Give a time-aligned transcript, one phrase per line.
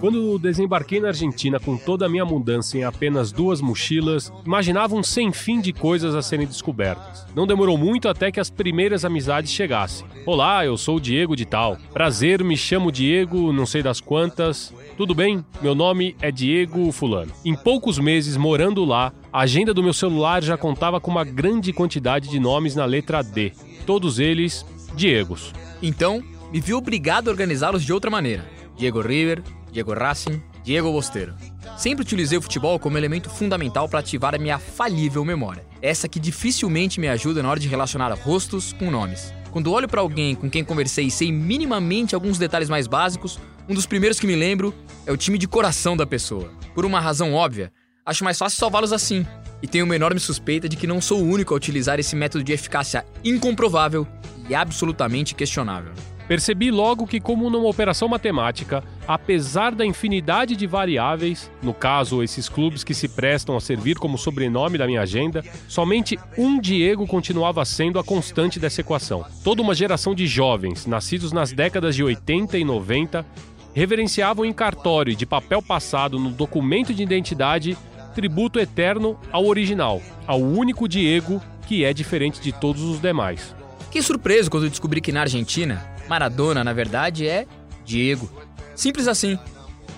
[0.00, 5.02] Quando desembarquei na Argentina com toda a minha mudança em apenas duas mochilas, imaginava um
[5.02, 7.24] sem fim de coisas a serem descobertas.
[7.36, 10.04] Não demorou muito até que as primeiras amizades chegassem.
[10.26, 11.76] Olá, eu sou o Diego de tal.
[11.92, 14.74] Prazer, me chamo Diego, não sei das quantas.
[14.96, 15.44] Tudo bem?
[15.62, 17.30] Meu nome é Diego Fulano.
[17.44, 21.72] Em poucos meses morando lá, a agenda do meu celular já contava com uma grande
[21.72, 23.52] quantidade de nomes na letra D.
[23.86, 25.52] Todos eles Diegos.
[25.80, 28.44] Então, me vi obrigado a organizá-los de outra maneira.
[28.76, 31.34] Diego River, Diego Racing, Diego Bosteiro.
[31.78, 35.64] Sempre utilizei o futebol como elemento fundamental para ativar a minha falível memória.
[35.80, 39.32] Essa que dificilmente me ajuda na hora de relacionar rostos com nomes.
[39.50, 43.86] Quando olho para alguém com quem conversei sei minimamente alguns detalhes mais básicos, um dos
[43.86, 44.74] primeiros que me lembro
[45.06, 46.50] é o time de coração da pessoa.
[46.74, 47.72] Por uma razão óbvia,
[48.04, 49.26] acho mais fácil salvá-los assim.
[49.62, 52.44] E tenho uma enorme suspeita de que não sou o único a utilizar esse método
[52.44, 54.06] de eficácia incomprovável
[54.50, 55.92] e absolutamente questionável.
[56.28, 62.48] Percebi logo que, como numa operação matemática, apesar da infinidade de variáveis, no caso esses
[62.48, 67.64] clubes que se prestam a servir como sobrenome da minha agenda, somente um Diego continuava
[67.64, 69.24] sendo a constante dessa equação.
[69.42, 73.26] Toda uma geração de jovens, nascidos nas décadas de 80 e 90,
[73.74, 77.76] reverenciavam em cartório de papel passado no documento de identidade
[78.14, 83.54] tributo eterno ao original, ao único Diego que é diferente de todos os demais.
[83.84, 87.46] Fiquei surpreso quando descobri que na Argentina, Maradona, na verdade, é
[87.84, 88.30] Diego.
[88.74, 89.38] Simples assim.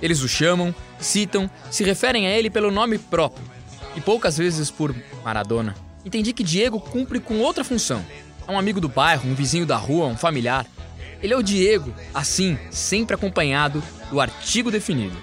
[0.02, 3.44] Eles o chamam, citam, se referem a ele pelo nome próprio.
[3.96, 4.94] E poucas vezes por
[5.24, 5.74] Maradona.
[6.04, 8.04] Entendi que Diego cumpre com outra função.
[8.46, 10.66] É um amigo do bairro, um vizinho da rua, um familiar.
[11.22, 15.16] Ele é o Diego, assim, sempre acompanhado do artigo definido.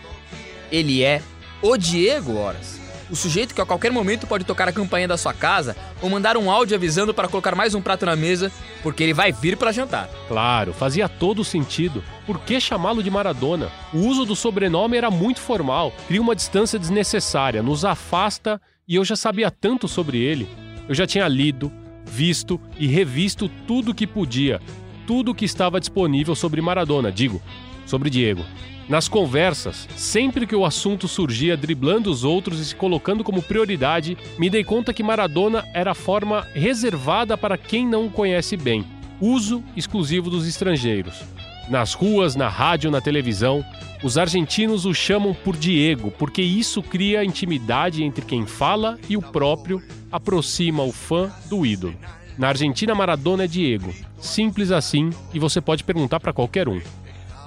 [0.71, 1.21] Ele é
[1.61, 2.80] o Diego, horas.
[3.11, 6.37] O sujeito que a qualquer momento pode tocar a campainha da sua casa ou mandar
[6.37, 8.49] um áudio avisando para colocar mais um prato na mesa,
[8.81, 10.09] porque ele vai vir para jantar.
[10.29, 12.01] Claro, fazia todo sentido.
[12.25, 13.69] Por que chamá-lo de Maradona?
[13.93, 19.03] O uso do sobrenome era muito formal, cria uma distância desnecessária, nos afasta e eu
[19.03, 20.47] já sabia tanto sobre ele.
[20.87, 21.69] Eu já tinha lido,
[22.05, 24.61] visto e revisto tudo que podia,
[25.05, 27.41] tudo que estava disponível sobre Maradona, digo,
[27.85, 28.45] sobre Diego.
[28.91, 34.17] Nas conversas, sempre que o assunto surgia driblando os outros e se colocando como prioridade,
[34.37, 38.83] me dei conta que Maradona era a forma reservada para quem não o conhece bem,
[39.21, 41.23] uso exclusivo dos estrangeiros.
[41.69, 43.63] Nas ruas, na rádio, na televisão,
[44.03, 49.21] os argentinos o chamam por Diego, porque isso cria intimidade entre quem fala e o
[49.21, 49.81] próprio,
[50.11, 51.95] aproxima o fã do ídolo.
[52.37, 53.95] Na Argentina, Maradona é Diego.
[54.19, 56.81] Simples assim, e você pode perguntar para qualquer um.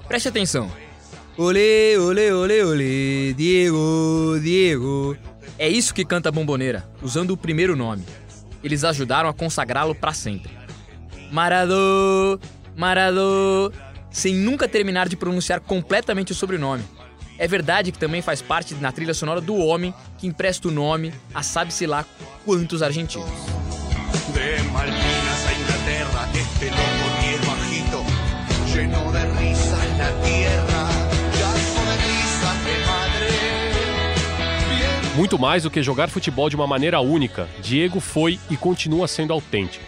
[0.09, 0.71] Preste atenção.
[1.37, 5.17] Olê, olê, olê, olê, Diego, Diego.
[5.59, 8.05] É isso que canta a bomboneira, usando o primeiro nome.
[8.63, 10.53] Eles ajudaram a consagrá-lo para sempre.
[11.33, 12.39] Maradô,
[12.77, 13.73] Maradô,
[14.13, 16.85] sem nunca terminar de pronunciar completamente o sobrenome.
[17.37, 21.13] É verdade que também faz parte na trilha sonora do homem que empresta o nome
[21.35, 22.05] a sabe-se lá
[22.45, 23.29] quantos argentinos.
[24.33, 28.05] De Malvinas a Inglaterra, este loco bajito,
[28.73, 30.74] lleno de risa en la tierra,
[35.25, 39.33] Muito mais do que jogar futebol de uma maneira única, Diego foi e continua sendo
[39.33, 39.83] autêntico.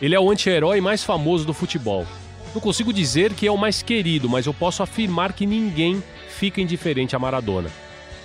[0.00, 2.06] Ele é o anti-herói mais famoso do futebol.
[2.52, 6.60] Não consigo dizer que é o mais querido, mas eu posso afirmar que ninguém fica
[6.60, 7.70] indiferente a Maradona.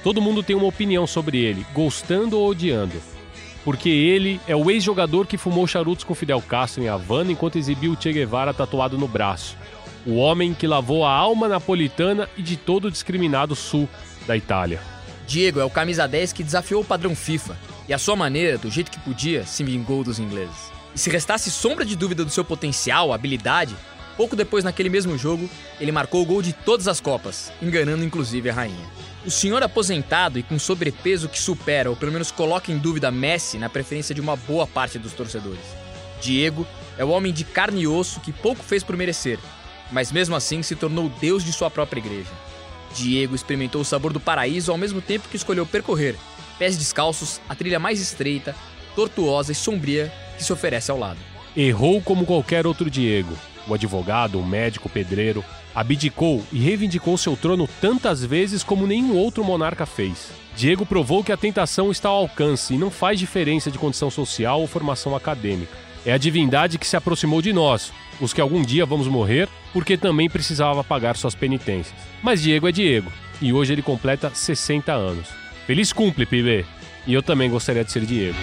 [0.04, 3.02] Todo mundo tem uma opinião sobre ele, gostando ou odiando.
[3.64, 7.94] Porque ele é o ex-jogador que fumou charutos com Fidel Castro em Havana enquanto exibiu
[7.94, 9.56] o Che Guevara tatuado no braço.
[10.06, 13.88] O homem que lavou a alma napolitana e de todo o discriminado sul
[14.28, 14.99] da Itália.
[15.30, 17.56] Diego é o camisa 10 que desafiou o padrão FIFA
[17.88, 20.72] e, à sua maneira, do jeito que podia, se vingou dos ingleses.
[20.96, 23.76] E se restasse sombra de dúvida do seu potencial, habilidade,
[24.18, 25.48] pouco depois naquele mesmo jogo,
[25.80, 28.90] ele marcou o gol de todas as Copas, enganando inclusive a rainha.
[29.24, 33.60] O senhor aposentado e com sobrepeso que supera ou pelo menos coloca em dúvida Messi
[33.60, 35.62] na preferência de uma boa parte dos torcedores.
[36.20, 36.66] Diego
[36.98, 39.38] é o homem de carne e osso que pouco fez por merecer,
[39.92, 42.49] mas mesmo assim se tornou Deus de sua própria igreja.
[42.94, 46.16] Diego experimentou o sabor do paraíso ao mesmo tempo que escolheu percorrer,
[46.58, 48.56] pés descalços, a trilha mais estreita,
[48.96, 51.20] tortuosa e sombria que se oferece ao lado.
[51.56, 53.36] Errou como qualquer outro Diego.
[53.68, 55.44] O advogado, o médico, o pedreiro,
[55.74, 60.32] abdicou e reivindicou seu trono tantas vezes como nenhum outro monarca fez.
[60.56, 64.60] Diego provou que a tentação está ao alcance e não faz diferença de condição social
[64.60, 65.89] ou formação acadêmica.
[66.06, 67.92] É a divindade que se aproximou de nós,
[68.22, 71.96] os que algum dia vamos morrer, porque também precisava pagar suas penitências.
[72.24, 73.12] Mas Diego é Diego,
[73.42, 75.28] e hoje ele completa 60 anos.
[75.68, 76.66] Feliz cumple, Pibe!
[77.06, 78.38] E eu também gostaria de ser Diego.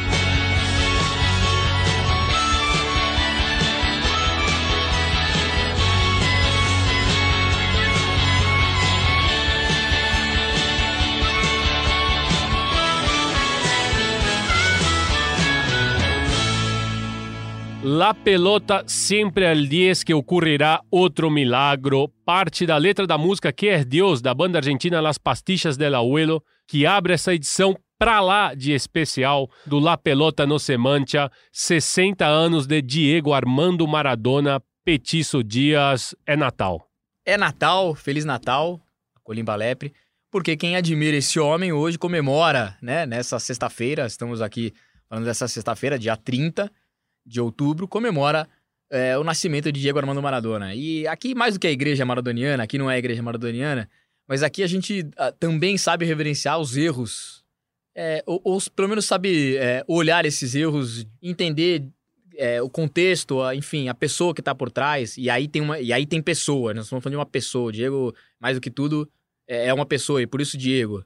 [17.88, 23.68] La pelota sempre al 10 que ocorrerá outro milagro, parte da letra da música Que
[23.68, 28.54] é Deus, da banda argentina Las Pastichas del Abuelo, que abre essa edição pra lá
[28.54, 35.44] de especial do La Pelota no se mancha, 60 anos de Diego Armando Maradona, Petiço
[35.44, 36.90] Dias, é Natal.
[37.24, 38.80] É Natal, Feliz Natal,
[39.22, 39.94] Colimba Lepre,
[40.28, 44.72] porque quem admira esse homem hoje comemora, né, nessa sexta-feira, estamos aqui
[45.08, 46.68] falando dessa sexta-feira, dia 30
[47.26, 48.48] de outubro, comemora
[48.90, 50.74] é, o nascimento de Diego Armando Maradona.
[50.74, 53.88] E aqui, mais do que a igreja maradoniana, aqui não é a igreja maradoniana,
[54.28, 57.44] mas aqui a gente ah, também sabe reverenciar os erros,
[57.94, 61.84] é, ou, ou pelo menos sabe é, olhar esses erros, entender
[62.36, 65.80] é, o contexto, a- enfim, a pessoa que tá por trás, e aí tem uma,
[65.80, 69.08] e aí tem pessoa, nós estamos falando de uma pessoa, Diego, mais do que tudo,
[69.48, 71.04] é é uma pessoa, e por isso Diego.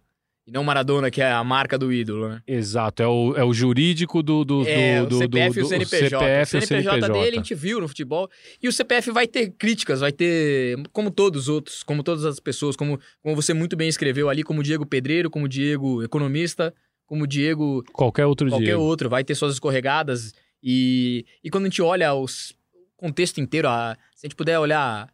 [0.51, 2.43] E não Maradona, que é a marca do ídolo, né?
[2.45, 5.63] Exato, é o, é o jurídico do, do, É, do, o do- CPF e o
[5.63, 6.09] do- CNPJ.
[6.09, 8.29] CPF o CNPJ dele a gente viu no futebol.
[8.61, 12.41] E o CPF vai ter críticas, vai ter, como todos os outros, como todas as
[12.41, 16.75] pessoas, como, como você muito bem escreveu ali, como Diego Pedreiro, como Diego economista,
[17.07, 18.83] como Diego Qualquer outro qualquer Diego.
[18.83, 20.35] outro, vai ter suas escorregadas.
[20.63, 22.51] E, e quando a gente olha os-
[22.99, 25.09] o contexto inteiro, a- se a gente puder olhar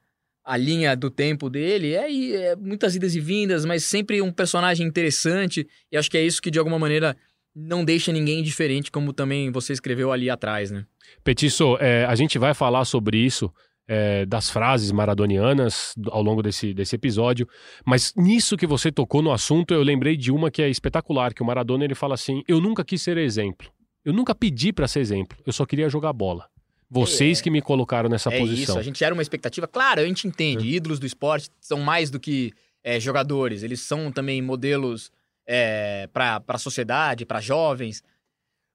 [0.46, 4.87] a linha do tempo dele, é, é muitas idas e vindas, mas sempre um personagem
[4.87, 5.66] interessante.
[5.90, 7.16] E acho que é isso que, de alguma maneira,
[7.54, 10.87] não deixa ninguém diferente, como também você escreveu ali atrás, né?
[11.25, 13.52] Petiço, é, a gente vai falar sobre isso,
[13.88, 17.49] é, das frases maradonianas do- ao longo desse, desse episódio,
[17.84, 21.42] mas nisso que você tocou no assunto, eu lembrei de uma que é espetacular, que
[21.42, 23.69] o Maradona ele fala assim, eu nunca quis ser exemplo,
[24.04, 26.46] eu nunca pedi pra ser exemplo, eu só queria jogar bola.
[26.88, 27.42] Vocês É.
[27.42, 28.62] que me colocaram nessa é posição.
[28.62, 29.66] isso, a gente era uma expectativa.
[29.66, 32.52] Claro, a gente entende, ídolos do esporte são mais do que
[32.84, 35.10] é, jogadores, eles são também modelos
[35.46, 38.02] é, para a sociedade, para jovens.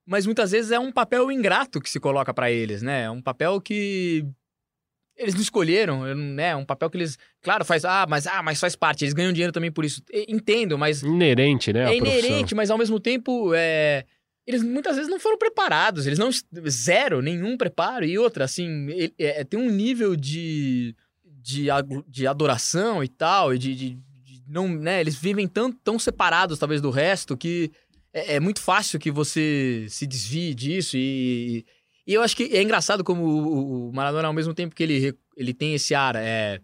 [0.05, 3.03] Mas muitas vezes é um papel ingrato que se coloca para eles, né?
[3.03, 4.25] É um papel que
[5.15, 6.49] eles não escolheram, né?
[6.49, 9.31] É um papel que eles, claro, faz, ah, mas ah, mas faz parte, eles ganham
[9.31, 10.01] dinheiro também por isso.
[10.27, 11.93] Entendo, mas Inerente, né?
[11.93, 14.03] é inerente, mas ao mesmo tempo, é,
[14.51, 16.29] eles muitas vezes não foram preparados, eles não.
[16.69, 18.05] Zero, nenhum preparo.
[18.05, 21.67] E outra, assim, ele- é, tem um nível de, de,
[22.07, 23.89] de adoração e tal, e de, de-
[24.23, 24.67] de não.
[24.67, 27.71] Né, eles vivem tão, tão separados, talvez, do resto, que
[28.13, 30.97] é, é muito fácil que você se desvie disso.
[30.97, 31.65] E,
[32.05, 35.15] e eu acho que é engraçado como o, o Maradona, ao mesmo tempo que ele,
[35.37, 36.59] ele tem esse ar é,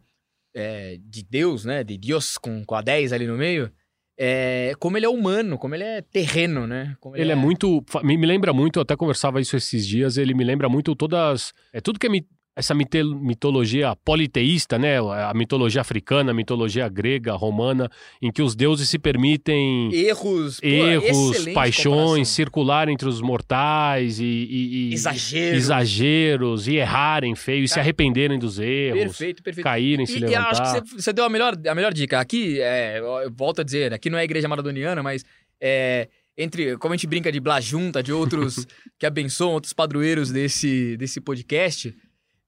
[0.53, 1.83] é, de Deus, né?
[1.83, 3.71] De Deus com, com a 10 ali no meio.
[4.17, 6.95] É, como ele é humano, como ele é terreno, né?
[6.99, 7.83] Como Ele é muito.
[7.87, 11.53] fa- Me, lembra muito, eu até conversava isso esses dias, ele me lembra muito todas.
[11.71, 12.09] É tudo que é
[12.57, 14.97] essa mitologia politeísta, né?
[14.97, 17.89] A mitologia africana, a mitologia grega, romana,
[18.21, 22.25] em que os deuses se permitem Erros, pô, erros, excelente paixões, comparação.
[22.25, 24.23] circular entre os mortais e.
[24.25, 25.55] e- e- Exagero.
[25.55, 29.63] exageros, e errarem feio, e se Cara, arrependerem dos erros, Perfeito, perfeito.
[29.63, 30.49] caírem, se E, e eu levantar.
[30.49, 32.19] acho que você, você deu a melhor, a melhor dica.
[32.19, 35.23] Aqui, é, eu volto a dizer, aqui não é igreja maradoniana, mas
[35.61, 38.65] é, entre, como a gente brinca de Blajunta, de outros
[38.99, 41.93] que abençoam, outros padroeiros desse, desse podcast,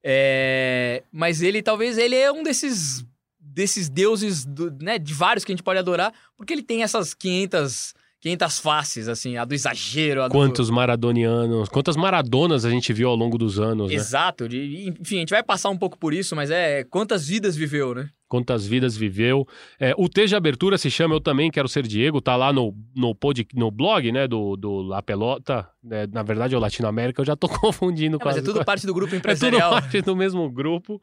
[0.04, 3.06] é, mas ele, talvez, ele é um desses,
[3.40, 7.14] desses deuses, do- né, de vários que a gente pode adorar, porque ele tem essas
[7.14, 10.32] 500, 500 faces, assim, a do exagero, a do...
[10.32, 13.94] Quantos maradonianos, quantas maradonas a gente viu ao longo dos anos, né?
[13.96, 14.48] Exato.
[14.50, 17.96] de- enfim, a gente vai passar um pouco por isso, mas é quantas vidas viveu,
[17.96, 18.10] né?
[18.32, 19.48] quantas vidas viveu.
[19.80, 22.76] É, o texto de abertura se chama Eu Também Quero Ser Diego, tá lá no,
[22.96, 25.68] no, pod, no blog, né, do, do La Pelota.
[25.90, 28.86] É, na verdade é o Latinoamérica, eu já tô confundindo É, mas é tudo parte
[28.86, 29.72] do grupo É tudo empresarial.
[29.72, 31.02] parte do mesmo grupo.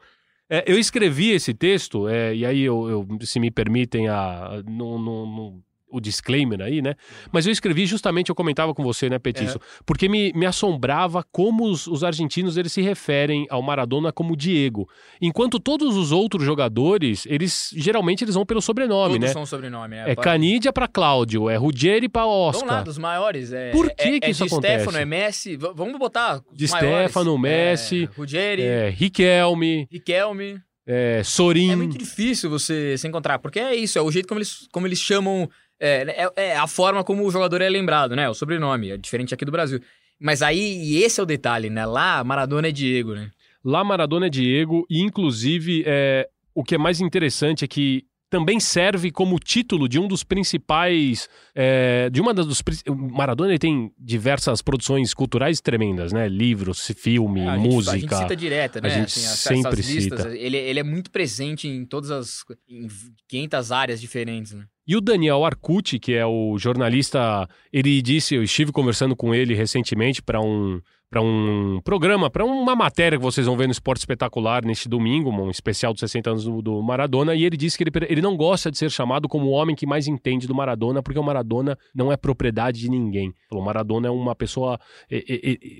[0.49, 4.96] É, eu escrevi esse texto, é, e aí eu, eu- se me permitem a, no-
[4.96, 5.61] no-
[5.97, 6.95] o disclaimer aí, né?
[7.33, 9.59] Mas eu escrevi justamente, eu comentava com você, né, Petiço?
[9.85, 14.88] Porque me, me assombrava como os, os argentinos eles se referem ao Maradona como Diego.
[15.21, 19.33] Enquanto todos os outros jogadores, eles geralmente eles vão pelo sobrenome, Todos né?
[19.33, 20.11] são sobrenome, né?
[20.11, 22.85] É Pode- Canídia pra Cláudio, é Ruggeri pra Vamos lá, Oscar.
[22.85, 23.53] dos maiores.
[23.53, 24.83] É, Por que é, que é isso de acontece?
[24.85, 25.57] Stefano, é Messi.
[25.57, 27.11] v- vamos botar De maiores.
[27.11, 30.61] Stefano, Messi, É, Ruggeri, É, Riquelme, Riquelme.
[30.87, 31.71] é, Sorin.
[31.73, 34.87] É muito difícil você se encontrar, porque é isso, é o jeito como eles, como
[34.87, 35.49] eles chamam.
[35.80, 38.28] É, é- é a forma como o jogador é lembrado, né?
[38.28, 38.90] O sobrenome.
[38.90, 39.80] É diferente aqui do Brasil.
[40.18, 41.85] Mas aí, e esse é o detalhe, né?
[41.85, 43.30] Lá, Maradona é Diego, né?
[43.64, 48.59] Lá Maradona é Diego, e inclusive é, o que é mais interessante é que também
[48.59, 51.28] serve como título de um dos principais.
[51.54, 52.47] é, de uma das.
[52.47, 56.28] Dos, Maradona ele tem diversas produções culturais tremendas, né?
[56.28, 57.95] Livros, filme, É, a gente- música.
[57.97, 58.88] a gente cita direto, né?
[58.88, 60.37] A gente Assim, as- sempre listas, cita.
[60.37, 62.45] Ele, ele é muito presente em todas as.
[62.68, 62.88] em
[63.28, 64.64] 500 áreas diferentes, né?
[64.87, 69.55] E o Daniel Arcucci, que é o jornalista, ele disse, eu estive conversando com ele
[69.55, 74.00] recentemente para um para um programa, para uma matéria que vocês vão ver no Esporte
[74.00, 77.85] Espetacular neste domingo, um especial dos 60 anos do, do Maradona, e ele disse que
[77.85, 81.02] ele, ele não gosta de ser chamado como o homem que mais entende do Maradona,
[81.02, 83.33] porque o Maradona não é propriedade de ninguém.
[83.52, 84.81] O Maradona é uma pessoa.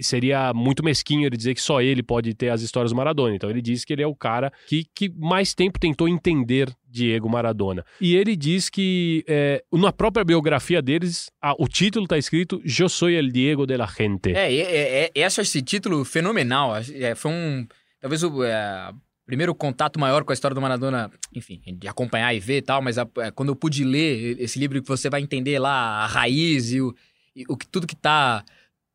[0.01, 3.35] seria muito mesquinho ele dizer que só ele pode ter as histórias do Maradona.
[3.35, 7.29] Então ele disse que ele é o cara que, que mais tempo tentou entender Diego
[7.29, 7.85] Maradona.
[8.01, 12.89] E ele diz que é, na própria biografia deles, a- o título está escrito Eu
[12.89, 14.31] soy el Diego de la gente.
[14.35, 16.73] É, é, é, acho esse título fenomenal.
[16.77, 17.67] É, foi um.
[18.01, 18.93] Talvez o é,
[19.27, 22.81] primeiro contato maior com a história do Maradona, enfim, de acompanhar e ver e tal,
[22.81, 26.07] mas a- é, quando eu pude ler esse livro que você vai entender lá a
[26.07, 26.95] raiz e, o,
[27.35, 28.43] e o que tudo que tá.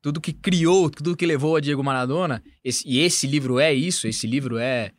[0.04, 2.42] Tudo que criou, tudo que levou a Diego Maradona.
[2.64, 4.92] esse- e esse livro é isso, esse livro é,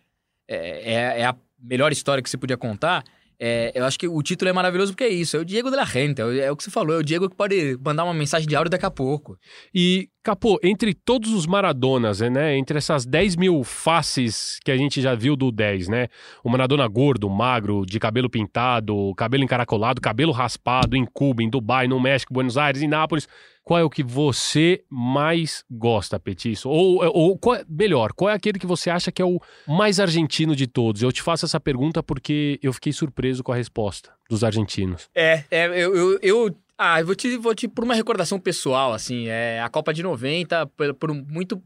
[0.48, 3.04] é, é a melhor história que você podia contar.
[3.44, 5.76] É, eu acho que o título é maravilhoso porque é isso, é o Diego de
[5.76, 8.04] la Gente, é o, é o que você falou, é o Diego que pode mandar
[8.04, 9.36] uma mensagem de áudio daqui a pouco.
[9.74, 12.56] E, Capô, entre todos os Maradonas, né?
[12.56, 16.06] Entre essas 10 mil faces que a gente já viu do 10, né?
[16.44, 21.88] O Maradona gordo, magro, de cabelo pintado, cabelo encaracolado, cabelo raspado, em Cuba, em Dubai,
[21.88, 23.26] no México, Buenos Aires, em Nápoles.
[23.64, 26.68] Qual é o que você mais gosta, Petiço?
[26.68, 30.00] Ou, ou qual é- melhor, qual é aquele que você acha que é o mais
[30.00, 31.00] argentino de todos?
[31.02, 35.08] Eu te faço essa pergunta porque eu fiquei surpreso com a resposta dos argentinos.
[35.14, 38.92] É, é eu, eu, eu- ah, eu vou te, vou te por uma recordação pessoal,
[38.92, 41.62] assim, é a Copa de 90, por, por muito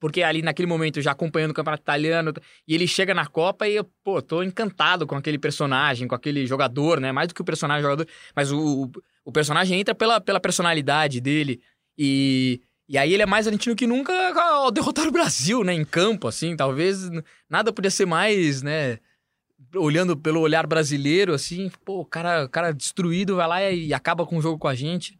[0.00, 2.32] porque ali naquele momento já acompanhando o campeonato italiano
[2.66, 6.46] e ele chega na Copa e eu, pô, tô encantado com aquele personagem, com aquele
[6.46, 7.12] jogador, né?
[7.12, 8.90] Mais do que o personagem jogador, mas o,
[9.24, 11.60] o, personagem entra pela, pela personalidade dele
[11.96, 15.84] e e aí ele é mais argentino que nunca ao derrotar o Brasil, né, em
[15.84, 17.10] campo assim, talvez
[17.46, 18.98] nada podia ser mais, né,
[19.74, 24.24] olhando pelo olhar brasileiro, assim, pô, o cara, o cara destruído vai lá e, acaba
[24.26, 25.18] com o jogo com a gente.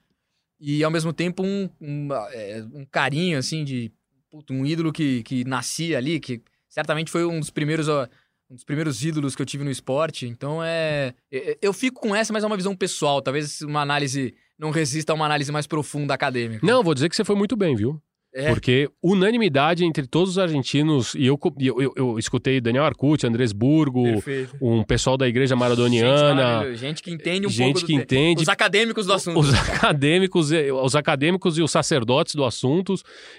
[0.60, 3.92] E ao mesmo tempo um, um, é, um carinho, assim, de
[4.30, 7.88] puto, um ídolo que, que nascia ali, que certamente foi um dos primeiros.
[7.88, 8.06] ó,
[8.50, 10.26] um dos primeiros ídolos que eu tive no esporte.
[10.26, 11.14] Então é.
[11.60, 13.20] Eu, fico com essa, mas é uma visão pessoal.
[13.20, 16.66] Talvez uma análise não resista a uma análise mais profunda acadêmica.
[16.66, 18.00] Não, vou dizer que você foi muito bem, viu?
[18.38, 18.48] É.
[18.50, 23.52] Porque unanimidade entre todos os argentinos, e eu, eu, eu, eu escutei Daniel Arcucci, Andrés
[23.52, 24.56] Burgo, Perfeito.
[24.60, 26.78] um pessoal da igreja Gente, maradoniana, maravilhoso.
[26.80, 28.42] gente que entende um gente pouco do que te- entende.
[28.42, 29.40] Os acadêmicos do assunto.
[29.40, 30.50] Os acadêmicos,
[30.82, 32.94] os acadêmicos e os sacerdotes do assunto,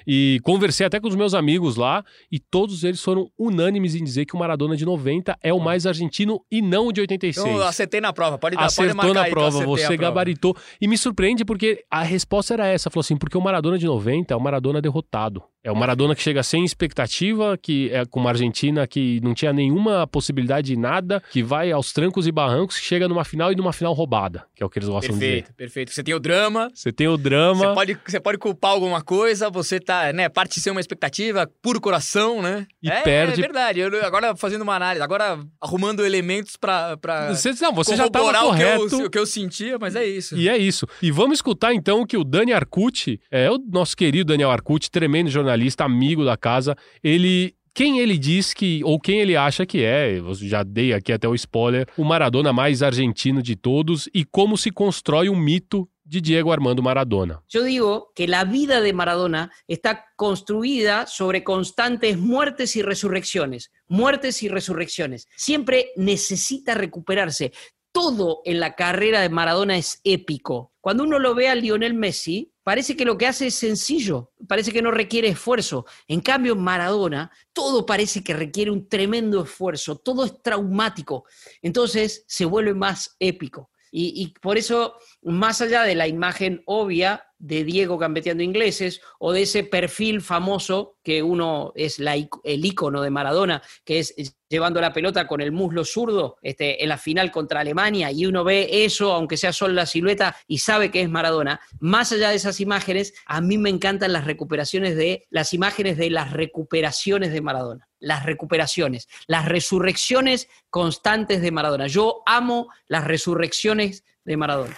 [0.06, 4.26] e conversei até com os meus amigos lá, e todos eles foram unânimes em dizer
[4.26, 7.46] que o Maradona de 90 é o mais argentino e não o de 86.
[7.48, 8.38] Então, eu acertei na prova.
[8.38, 10.02] Pode dar, pode Acertou marcar na aí prova, você prova.
[10.02, 10.56] gabaritou.
[10.82, 14.34] E me surpreende porque a resposta era essa: falou assim, porque o Maradona de 90
[14.34, 15.50] é o Maradona derrotado.
[15.64, 19.52] É o Maradona que chega sem expectativa, que é com uma Argentina que não tinha
[19.52, 23.56] nenhuma possibilidade de nada, que vai aos trancos e barrancos, que chega numa final e
[23.56, 25.28] numa final roubada, que é o que eles gostam de dizer.
[25.36, 25.92] Perfeito, perfeito.
[25.92, 27.68] Você tem o drama, Você tem o drama.
[27.68, 31.50] você pode, você pode culpar alguma coisa, você tá, né, parte de ser uma expectativa,
[31.62, 32.66] puro coração, né?
[32.82, 33.80] E é, perde- É verdade.
[33.82, 38.26] Eu, agora fazendo uma análise, agora arrumando elementos pra, pra Você, não, você já estava
[38.32, 39.02] corroborar o que, correto.
[39.02, 40.38] eu, o que eu sentia, mas é isso.
[40.38, 40.88] E é isso.
[41.02, 44.90] E vamos escutar então o que o Dani Arcucci, é o nosso querido Daniel Arcucci,
[44.90, 45.49] tremendo jornalista,
[45.84, 50.34] amigo da casa, ele quem ele diz que, ou quem ele acha que é, eu
[50.36, 54.72] já dei aqui até o spoiler, o Maradona mais argentino de todos e como se
[54.72, 57.44] constrói um mito de Diego Armando Maradona.
[57.48, 64.42] Yo digo que la vida de Maradona está construida sobre constantes muertes y resurrecciones, muertes
[64.42, 65.28] y resurrecciones.
[65.38, 67.54] Siempre necesita recuperarse.
[67.92, 70.74] Todo en la carrera de Maradona es épico.
[70.82, 74.72] Cuando uno lo ve a Lionel Messi, parece que lo que hace es sencillo, parece
[74.72, 75.88] que no requiere esfuerzo.
[76.08, 81.26] En cambio, en Maradona, todo parece que requiere un tremendo esfuerzo, todo es traumático.
[81.64, 83.72] Entonces se vuelve más épico.
[83.92, 89.32] Y, y, por eso, más allá de la imagen obvia de Diego gambeteando ingleses o
[89.32, 94.14] de ese perfil famoso que uno es la, el icono de Maradona, que es
[94.50, 98.44] llevando la pelota con el muslo zurdo este, en la final contra Alemania, y uno
[98.44, 101.62] ve eso, aunque sea solo la silueta, y sabe que es Maradona.
[101.80, 106.10] Más allá de esas imágenes, a mí me encantan las recuperaciones de las imágenes de
[106.10, 111.88] las recuperaciones de Maradona las recuperaciones, las resurrecciones constantes de Maradona.
[111.88, 114.76] Yo amo las resurrecciones de Maradona.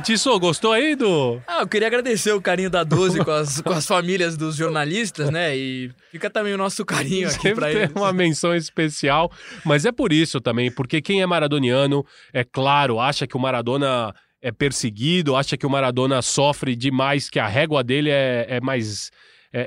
[0.00, 1.42] Petiço, gostou aí do.
[1.46, 5.28] Ah, eu queria agradecer o carinho da 12 com as, com as famílias dos jornalistas,
[5.30, 5.54] né?
[5.54, 7.90] E fica também o nosso carinho aqui Sempre pra eles.
[7.94, 9.30] uma menção especial,
[9.62, 12.02] mas é por isso também, porque quem é maradoniano,
[12.32, 17.38] é claro, acha que o Maradona é perseguido, acha que o Maradona sofre demais, que
[17.38, 19.10] a régua dele é, é mais.
[19.52, 19.64] é- é-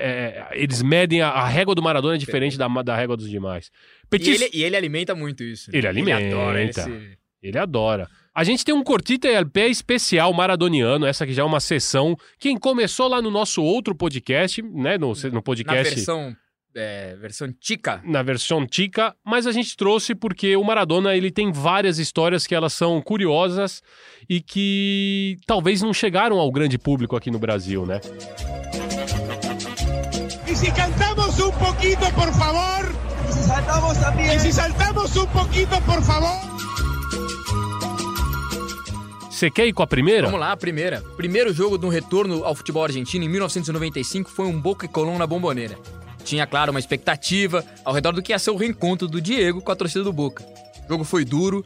[0.56, 3.70] é- eles medem a, a régua do Maradona é diferente da, da régua dos demais.
[4.02, 5.70] E Petiço, ele, e ele alimenta muito isso.
[5.72, 6.20] Ele alimenta.
[6.24, 7.18] Ele adora.
[7.40, 8.08] Ele adora.
[8.34, 12.16] A gente tem um Cortita e pé especial maradoniano, essa aqui já é uma sessão.
[12.36, 14.98] Quem começou lá no nosso outro podcast, né?
[14.98, 15.94] No, no Na podcast.
[15.94, 16.34] versão,
[16.74, 18.02] é, versão tica.
[18.04, 22.56] na versão tica, mas a gente trouxe porque o Maradona ele tem várias histórias que
[22.56, 23.80] elas são curiosas
[24.28, 28.00] e que talvez não chegaram ao grande público aqui no Brasil, né?
[30.48, 32.92] Y si cantamos un poquito, por favor.
[33.28, 34.36] Y si saltamos también.
[34.36, 36.53] Y si saltamos un poquito, por favor.
[39.34, 40.26] Você quer ir com a primeira?
[40.26, 41.02] Vamos lá, a primeira.
[41.16, 45.26] Primeiro jogo do retorno ao futebol argentino em 1995 foi um Boca e Colón na
[45.26, 45.76] Bomboneira.
[46.22, 49.72] Tinha, claro, uma expectativa ao redor do que ia ser o reencontro do Diego com
[49.72, 50.44] a torcida do Boca.
[50.84, 51.64] O jogo foi duro,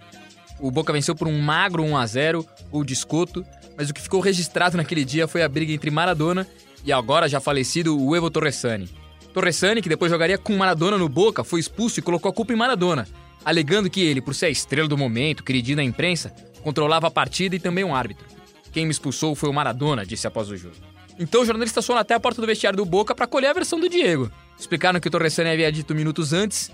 [0.58, 3.44] o Boca venceu por um magro 1 a 0 o de escoto,
[3.76, 6.48] mas o que ficou registrado naquele dia foi a briga entre Maradona
[6.86, 8.88] e agora já falecido o Evo Torresani.
[9.34, 12.56] Torresani, que depois jogaria com Maradona no Boca, foi expulso e colocou a culpa em
[12.56, 13.06] Maradona,
[13.48, 17.56] alegando que ele, por ser a estrela do momento, queridinho da imprensa, controlava a partida
[17.56, 18.26] e também um árbitro.
[18.70, 20.74] Quem me expulsou foi o Maradona, disse após o jogo.
[21.18, 23.80] Então os jornalistas foram até a porta do vestiário do Boca para colher a versão
[23.80, 24.30] do Diego.
[24.58, 26.70] Explicaram que o Torresani havia dito minutos antes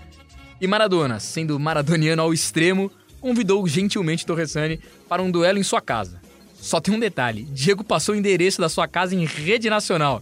[0.59, 6.19] e Maradona, sendo maradoniano ao extremo, convidou gentilmente Torresani para um duelo em sua casa.
[6.55, 10.21] Só tem um detalhe: Diego passou o endereço da sua casa em rede nacional.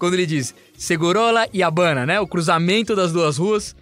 [0.00, 2.18] Quando ele diz Segurola e Habana, né?
[2.18, 3.76] O cruzamento das duas ruas,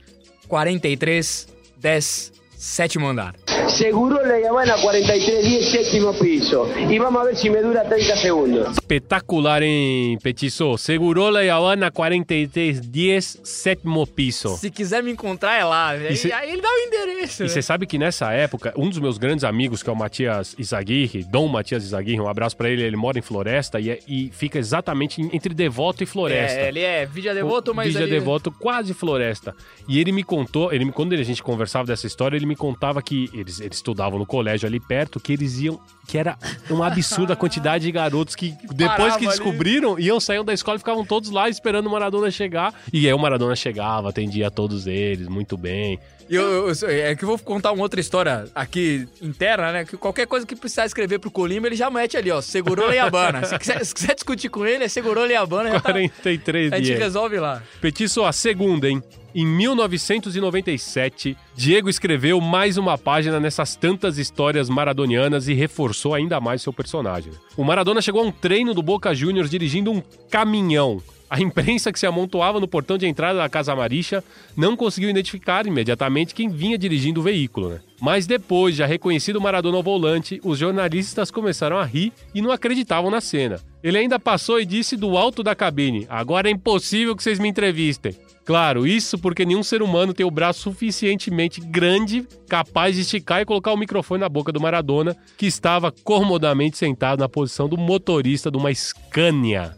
[0.48, 1.48] 43,
[1.80, 2.32] 10,
[2.64, 3.34] sétimo andar.
[3.68, 6.68] Seguro la Habana 4310 séptimo piso.
[6.90, 8.68] Y vamos a ver si me dura 30 segundos.
[8.72, 10.76] Espetacular, hein, Petiço?
[10.76, 14.56] Segurou La Havana 4310, sétimo piso.
[14.56, 15.90] Se quiser me encontrar, é lá.
[15.90, 17.42] Aí, cê- aí ele dá o endereço.
[17.42, 17.48] E né?
[17.48, 21.24] você sabe que nessa época, um dos meus grandes amigos, que é o Matias Izaguirre,
[21.24, 24.58] Dom Matias Izaguirre, um abraço pra ele, ele mora em Floresta e, é- e fica
[24.58, 26.58] exatamente entre Devoto e Floresta.
[26.60, 28.10] É, ele é Vidia Devoto, mas Vigia ali...
[28.10, 29.54] Devoto, quase floresta.
[29.88, 33.30] E ele me contou, ele quando a gente conversava dessa história, ele me contava que
[33.32, 35.80] eles, eles estudavam no colégio ali perto, que eles iam.
[36.10, 36.36] Que era
[36.68, 39.28] uma absurda quantidade de garotos que, depois que ali.
[39.28, 42.74] descobriram, iam saindo da escola e ficavam todos lá esperando o Maradona chegar.
[42.92, 46.00] E aí o Maradona chegava, atendia todos eles, muito bem.
[46.28, 49.84] E eu, eu- é que eu vou contar uma outra história aqui interna, né?
[49.84, 52.40] Que qualquer coisa que precisar escrever pro Colima, ele já mete ali, ó.
[52.40, 53.42] Segurou Leiabana.
[53.46, 55.70] se, quiser, se quiser discutir com ele, é segurou Leiabana.
[55.70, 56.98] Já tá, 43 a gente dias.
[56.98, 57.62] resolve lá.
[57.80, 59.02] Petiço, a segunda, hein?
[59.34, 66.62] Em 1997, Diego escreveu mais uma página nessas tantas histórias maradonianas e reforçou ainda mais
[66.62, 67.32] seu personagem.
[67.56, 71.02] O Maradona chegou a um treino do Boca Juniors dirigindo um caminhão.
[71.30, 74.24] A imprensa que se amontoava no portão de entrada da Casa Maricha
[74.56, 77.80] não conseguiu identificar imediatamente quem vinha dirigindo o veículo, né?
[78.00, 82.50] Mas depois, já reconhecido o Maradona ao volante, os jornalistas começaram a rir e não
[82.50, 83.60] acreditavam na cena.
[83.80, 87.48] Ele ainda passou e disse do alto da cabine: Agora é impossível que vocês me
[87.48, 88.12] entrevistem.
[88.44, 93.44] Claro, isso porque nenhum ser humano tem o braço suficientemente grande capaz de esticar e
[93.44, 98.50] colocar o microfone na boca do Maradona, que estava comodamente sentado na posição do motorista
[98.50, 99.76] de uma Scania.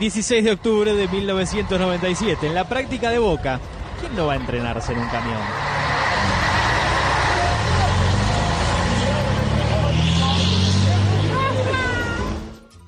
[0.00, 3.60] 16 de octubre de 1997, en la práctica de Boca,
[4.00, 5.79] ¿quién no va a entrenarse en un camión?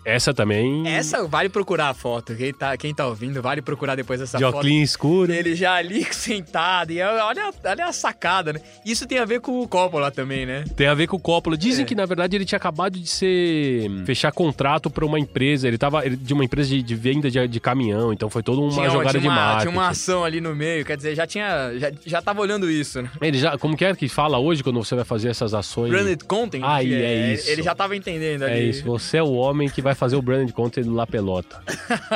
[0.04, 0.86] Essa também.
[0.88, 2.34] Essa vale procurar a foto.
[2.34, 4.56] Quem tá, quem tá ouvindo, vale procurar depois essa de foto.
[4.56, 5.32] óculos escuro.
[5.32, 6.90] Ele já ali sentado.
[6.92, 8.60] E olha, olha a sacada, né?
[8.84, 10.64] Isso tem a ver com o Coppola também, né?
[10.76, 11.56] Tem a ver com o Coppola.
[11.56, 11.86] Dizem É.
[11.86, 13.90] que, na verdade, ele tinha acabado de ser.
[14.04, 15.68] fechar contrato pra uma empresa.
[15.68, 18.12] Ele tava ele- de uma empresa de, de venda de, de caminhão.
[18.12, 19.70] Então foi toda uma Tinha, jogada tinha uma, de marketing.
[19.70, 21.72] Tinha uma ação ali no meio, quer dizer, já tinha.
[21.78, 23.10] Já, já tava olhando isso, né?
[23.20, 23.56] Ele já.
[23.56, 25.90] Como que é que fala hoje quando você vai fazer essas ações?
[25.90, 26.62] Branded content.
[26.64, 27.48] Aí, que é isso.
[27.50, 28.52] Ele já tava entendendo ali.
[28.54, 31.62] É isso, você é o homem que vai fazer o branded content do La Pelota.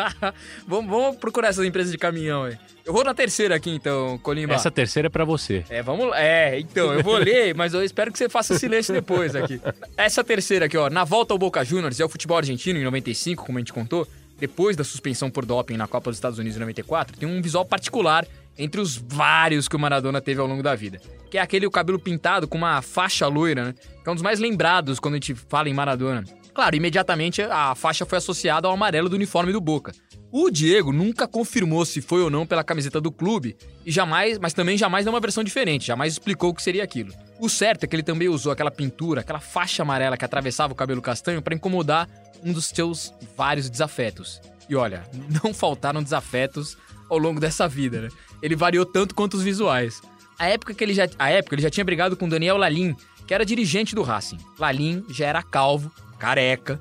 [0.67, 2.59] vamos, vamos procurar essas empresas de caminhão aí.
[2.85, 4.55] Eu vou na terceira aqui então, Colimba.
[4.55, 5.65] Essa terceira é pra você.
[5.69, 6.21] É, vamos lá.
[6.21, 9.61] É, então, eu vou ler, mas eu espero que você faça silêncio depois aqui.
[9.97, 10.89] Essa terceira aqui, ó.
[10.89, 14.07] Na volta ao Boca Juniors e ao futebol argentino em 95, como a gente contou,
[14.39, 17.65] depois da suspensão por doping na Copa dos Estados Unidos em 94, tem um visual
[17.65, 18.25] particular
[18.59, 21.01] entre os vários que o Maradona teve ao longo da vida.
[21.31, 23.75] Que é aquele o cabelo pintado com uma faixa loira, né?
[24.03, 26.25] Que é um dos mais lembrados quando a gente fala em Maradona.
[26.57, 29.93] Claro, imediatamente a faixa foi associada ao amarelo do uniforme do Boca.
[30.33, 34.55] O Diego nunca confirmou se foi ou não pela camiseta do clube e jamais, mas
[34.55, 37.13] também jamais deu uma versão diferente, jamais explicou o que seria aquilo.
[37.39, 40.77] O certo é que ele também usou aquela pintura, aquela faixa amarela que atravessava o
[40.77, 42.09] cabelo castanho para incomodar
[42.43, 44.41] um dos seus vários desafetos.
[44.67, 45.05] E olha,
[45.45, 46.79] não faltaram desafetos
[47.11, 48.09] ao longo dessa vida, né?
[48.41, 50.01] Ele variou tanto quanto os visuais.
[50.39, 53.35] A época que ele já, a época ele já tinha brigado com Daniel Lalim, que
[53.35, 54.39] era dirigente do Racing.
[54.59, 56.81] Lalim já era calvo, careca,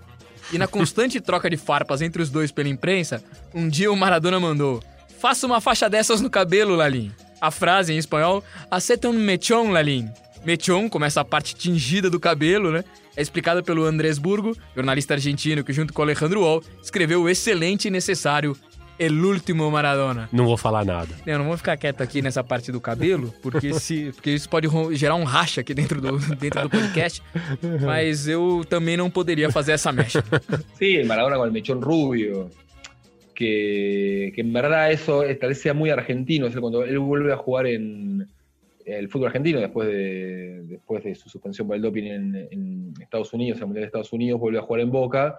[0.52, 4.40] e na constante troca de farpas entre os dois pela imprensa, um dia o Maradona
[4.40, 4.84] mandou:
[5.20, 7.12] Faça uma faixa dessas no cabelo, Lalim.
[7.42, 10.10] A frase em espanhol, aceta um mechón, Lalim.
[10.46, 12.84] Mechón, como essa parte tingida do cabelo, né?
[13.18, 17.88] É explicada pelo Andrés Burgo, jornalista argentino que, junto com Alejandro Wall, escreveu o excelente
[17.88, 18.56] e necessário
[18.98, 20.30] El Último Maradona.
[20.32, 21.14] Não vou falar nada.
[21.26, 24.68] Eu não vou ficar quieto aqui nessa parte do cabelo, porque, se, porque isso pode
[24.96, 27.22] gerar um racha aqui dentro do, dentro do podcast.
[27.84, 30.24] Mas eu também não poderia fazer essa mecha.
[30.78, 32.50] Sí, el Maradona con el mechón rubio.
[33.34, 36.48] Que, que en verdad eso tal vez sea muy argentino.
[36.48, 38.26] O sea, cuando él vuelve a jugar en
[38.86, 43.34] el fútbol argentino, después de, después de su suspensión por el doping en, en Estados
[43.34, 45.38] Unidos, en el Mundial de Estados Unidos, vuelve a jugar en Boca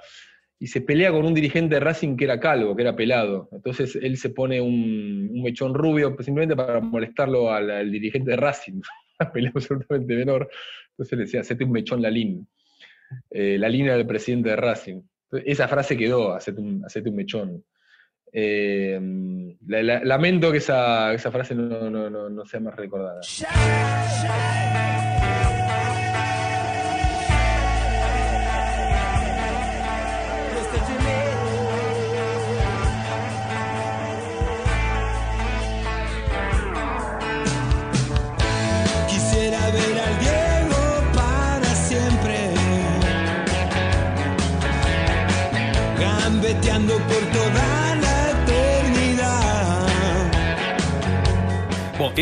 [0.59, 3.49] y se pelea con un dirigente de Racing que era calvo, que era pelado.
[3.53, 8.81] Entonces él se pone un, mechón rubio simplemente para molestarlo al, dirigente de Racing.
[9.21, 10.49] Una pelea absolutamente menor.
[10.91, 12.47] Entonces le decía, hacete un mechón Lalín.
[13.31, 15.01] Eh, Lalín era el presidente de Racing.
[15.45, 17.65] Esa frase quedó, hacete un, hacete un mechón.
[18.33, 18.99] Eh,
[19.67, 23.21] la- la- lamento que esa, esa frase no, no- no- no sea más recordada.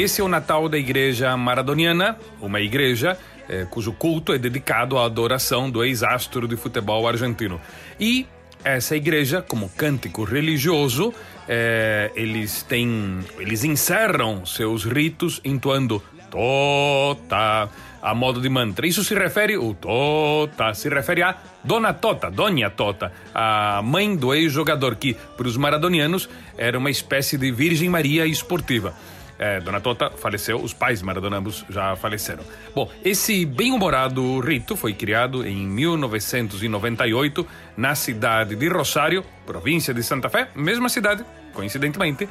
[0.00, 3.16] Esse é o Natal da Igreja Maradoniana, uma igreja
[3.48, 7.60] eh, cujo culto é dedicado à adoração do ex-astro de futebol argentino.
[8.00, 8.26] E
[8.64, 11.14] essa igreja, como cântico religioso,
[11.48, 17.68] eh, eles têm, eles encerram seus ritos entoando Tota
[18.04, 18.86] a modo de mantra.
[18.86, 24.34] Isso se refere, o Tota, se refere a Dona Tota, Dona Tota, a mãe do
[24.34, 26.28] ex-jogador que, para os maradonianos,
[26.58, 28.92] era uma espécie de Virgem Maria esportiva.
[29.38, 32.44] É, Dona Tota faleceu, os pais Maradona ambos já faleceram.
[32.74, 40.28] Bom, esse bem-humorado rito foi criado em 1998 na cidade de Rosário, província de Santa
[40.28, 42.28] Fé, mesma cidade, coincidentemente,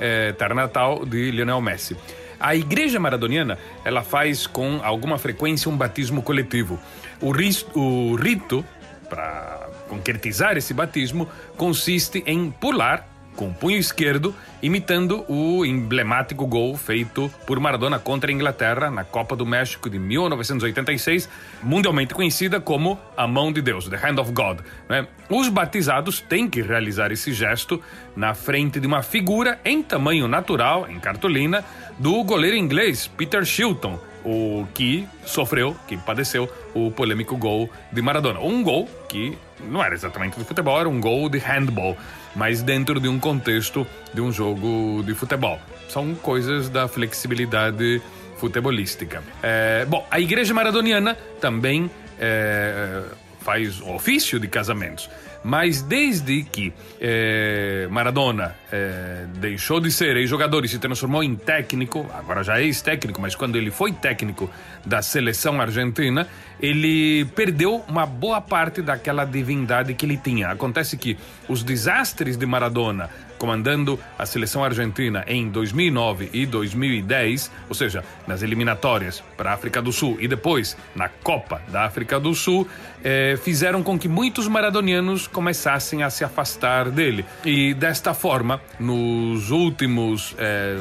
[0.00, 1.96] é, terra natal de Lionel Messi.
[2.38, 6.78] A igreja maradoniana, ela faz com alguma frequência um batismo coletivo.
[7.20, 8.64] O, ris- o rito,
[9.08, 16.76] para concretizar esse batismo, consiste em pular com o punho esquerdo, imitando o emblemático gol
[16.76, 21.28] feito por Maradona contra a Inglaterra na Copa do México de 1986,
[21.62, 24.60] mundialmente conhecida como a mão de Deus, the hand of God.
[24.88, 25.06] né?
[25.28, 27.80] Os batizados têm que realizar esse gesto
[28.16, 31.62] na frente de uma figura em tamanho natural, em cartolina,
[31.98, 38.40] do goleiro inglês Peter Shilton, o que sofreu, que padeceu o polêmico gol de Maradona.
[38.40, 41.96] Um gol que não era exatamente de futebol, era um gol de handball,
[42.36, 45.58] mas dentro de um contexto de um jogo de futebol.
[45.88, 48.00] São coisas da flexibilidade
[48.36, 49.22] futebolística.
[49.42, 53.02] É, bom, a Igreja Maradoniana também é,
[53.40, 55.08] faz ofício de casamentos.
[55.46, 62.04] Mas desde que é, Maradona é, deixou de ser ex-jogador e se transformou em técnico,
[62.12, 64.50] agora já é ex-técnico, mas quando ele foi técnico
[64.84, 66.26] da seleção argentina,
[66.60, 70.48] ele perdeu uma boa parte daquela divindade que ele tinha.
[70.48, 71.16] Acontece que
[71.48, 78.42] os desastres de Maradona comandando a seleção argentina em 2009 e 2010, ou seja, nas
[78.42, 82.66] eliminatórias para a África do Sul e depois na Copa da África do Sul,
[83.04, 87.24] eh, fizeram com que muitos maradonianos começassem a se afastar dele.
[87.44, 90.78] E desta forma, nos últimos eh,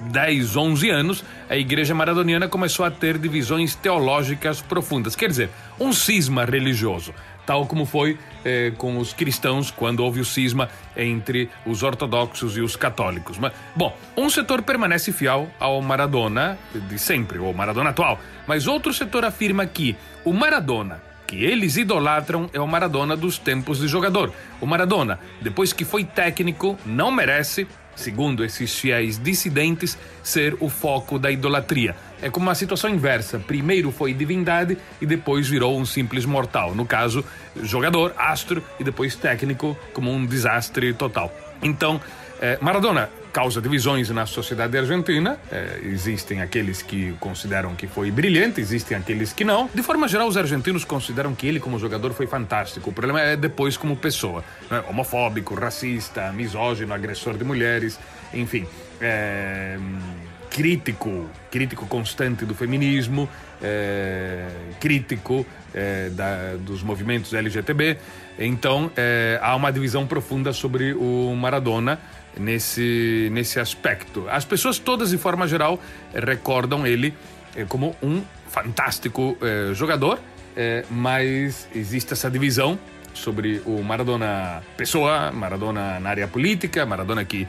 [0.00, 5.92] 10, 11 anos, a igreja maradoniana começou a ter divisões teológicas profundas, quer dizer, um
[5.92, 7.12] cisma religioso
[7.50, 12.60] tal como foi eh, com os cristãos quando houve o cisma entre os ortodoxos e
[12.60, 13.38] os católicos.
[13.38, 18.94] Mas, bom, um setor permanece fiel ao Maradona de sempre, ou Maradona atual, mas outro
[18.94, 24.32] setor afirma que o Maradona que eles idolatram é o Maradona dos tempos de jogador.
[24.60, 27.66] O Maradona, depois que foi técnico, não merece
[28.00, 31.94] segundo esses fiéis dissidentes, ser o foco da idolatria.
[32.22, 33.38] É como uma situação inversa.
[33.38, 36.74] Primeiro foi divindade e depois virou um simples mortal.
[36.74, 37.24] No caso,
[37.62, 41.32] jogador, astro e depois técnico, como um desastre total.
[41.62, 42.00] Então,
[42.40, 45.38] eh, Maradona causa divisões na sociedade argentina.
[45.50, 49.68] Eh, existem aqueles que consideram que foi brilhante, existem aqueles que não.
[49.72, 52.90] De forma geral, os argentinos consideram que ele, como jogador, foi fantástico.
[52.90, 54.82] O problema é depois, como pessoa: né?
[54.88, 57.98] homofóbico, racista, misógino, agressor de mulheres,
[58.34, 58.66] enfim.
[59.00, 59.78] É,
[60.50, 63.28] crítico, crítico constante do feminismo,
[63.62, 64.48] é,
[64.80, 67.96] crítico é, da, dos movimentos LGTB.
[68.38, 72.00] Então, é, há uma divisão profunda sobre o Maradona
[72.38, 74.26] nesse, nesse aspecto.
[74.28, 75.80] As pessoas todas, de forma geral,
[76.12, 77.14] recordam ele
[77.68, 79.36] como um fantástico
[79.74, 80.20] jogador,
[80.88, 82.78] mas existe essa divisão
[83.12, 87.46] sobre o Maradona pessoa, Maradona na área política, Maradona que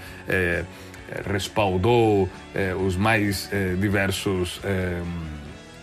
[1.25, 5.01] respaldou eh, os mais eh, diversos eh,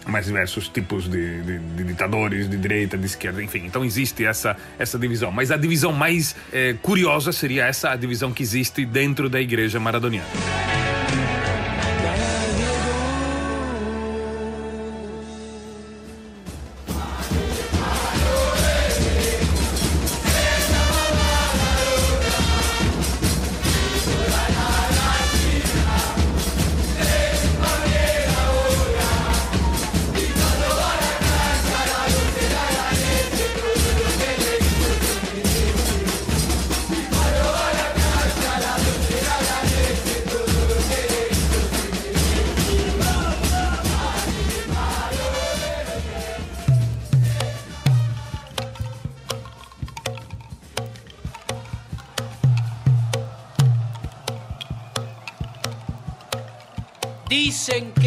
[0.06, 3.66] mais diversos tipos de, de, de, ditadores de direita, de esquerda, enfim.
[3.66, 5.30] Então existe essa essa divisão.
[5.30, 6.34] Mas a divisão mais
[6.80, 10.26] curiosa seria essa a divisão que existe dentro da igreja maradoniana.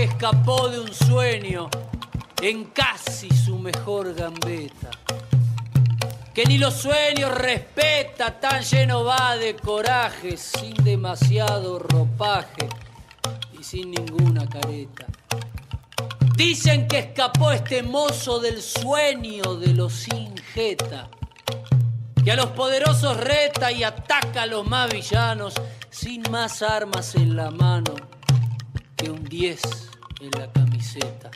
[0.03, 1.69] Escapó de un sueño
[2.41, 4.89] en casi su mejor gambeta.
[6.33, 12.69] Que ni los sueños respeta, tan lleno va de coraje, sin demasiado ropaje
[13.59, 15.05] y sin ninguna careta.
[16.35, 23.71] Dicen que escapó este mozo del sueño de los sin que a los poderosos reta
[23.71, 25.53] y ataca a los más villanos
[25.89, 27.95] sin más armas en la mano
[28.95, 29.90] que un 10
[30.21, 31.31] en la camiseta.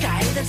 [0.00, 0.46] Cae del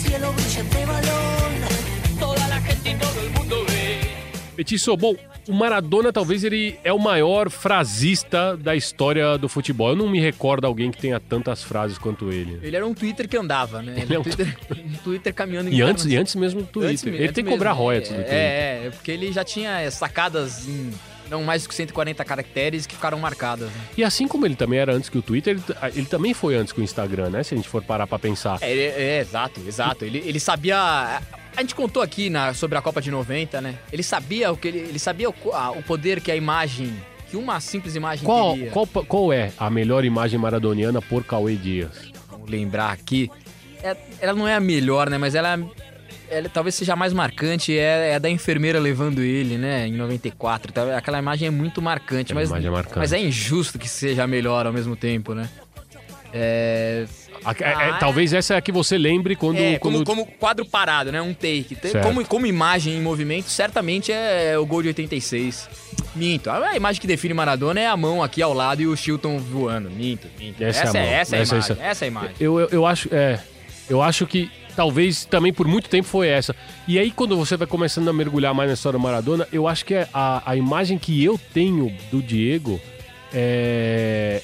[5.48, 9.90] o Maradona talvez ele é o maior frasista da história do futebol.
[9.90, 12.60] Eu não me recordo alguém que tenha tantas frases quanto ele.
[12.62, 13.96] Ele era um Twitter que andava, né?
[14.02, 16.92] Ele é um Twitter, um Twitter caminhando em E antes, e antes mesmo do Twitter.
[16.92, 18.34] Antes- ele antes tem que cobrar royalties do Twitter.
[18.34, 20.92] É, é, porque ele já tinha sacadas em
[21.30, 23.68] não mais do que 140 caracteres que ficaram marcadas.
[23.70, 23.76] né?
[23.98, 25.64] E assim como ele também era antes que o Twitter, ele,
[25.96, 27.44] ele também foi antes que o Instagram, né?
[27.44, 28.58] Se a gente for parar pra pensar.
[28.62, 30.06] É, ele- é, exato, exato.
[30.06, 31.22] Ele, ele sabia.
[31.56, 33.76] A gente contou aqui na, sobre a Copa de 90, né?
[33.92, 36.94] Ele sabia o que ele, ele sabia o, a- o poder que a imagem,
[37.30, 38.72] que uma simples imagem Qual, teria.
[38.72, 42.12] qual, qual é a melhor imagem maradoniana por Cauê Dias?
[42.30, 43.30] Vamos lembrar aqui.
[43.84, 45.18] é- ela não é a melhor, né?
[45.20, 45.60] Mas ela,
[46.30, 47.78] ela talvez seja a mais marcante.
[47.78, 49.86] É, é a da enfermeira levando ele, né?
[49.88, 50.72] Em 94.
[50.74, 50.98] Tá?
[50.98, 52.32] Aquela imagem é muito marcante.
[52.32, 52.98] Aquela mas, imagem é marcante.
[52.98, 55.48] mas é injusto que seja a melhor ao mesmo tempo, né?
[56.34, 57.06] É.
[57.46, 59.58] A- é- é- talvez essa é a que você lembre quando.
[59.58, 60.04] É, quando...
[60.06, 61.22] como, como quadro parado, né?
[61.22, 61.78] Um take.
[61.82, 62.02] Certo.
[62.02, 65.70] Como, como imagem em movimento, certamente é o gol de 86.
[66.16, 66.50] Minto.
[66.50, 69.90] A imagem que define Maradona é a mão aqui ao lado e o Chilton voando.
[69.92, 70.64] Minto, minto.
[70.64, 71.72] Essa é a essa, é, essa é a Essa- imagem.
[71.76, 72.36] essa- Essa é a imagem.
[72.40, 73.10] Eu, eu, eu acho.
[73.14, 73.40] É.
[73.90, 76.56] Eu acho que talvez também por muito tempo foi essa.
[76.88, 79.84] E aí, quando você vai começando a mergulhar mais na história do Maradona, eu acho
[79.86, 82.80] que a, a imagem que eu tenho do Diego
[83.34, 84.42] é.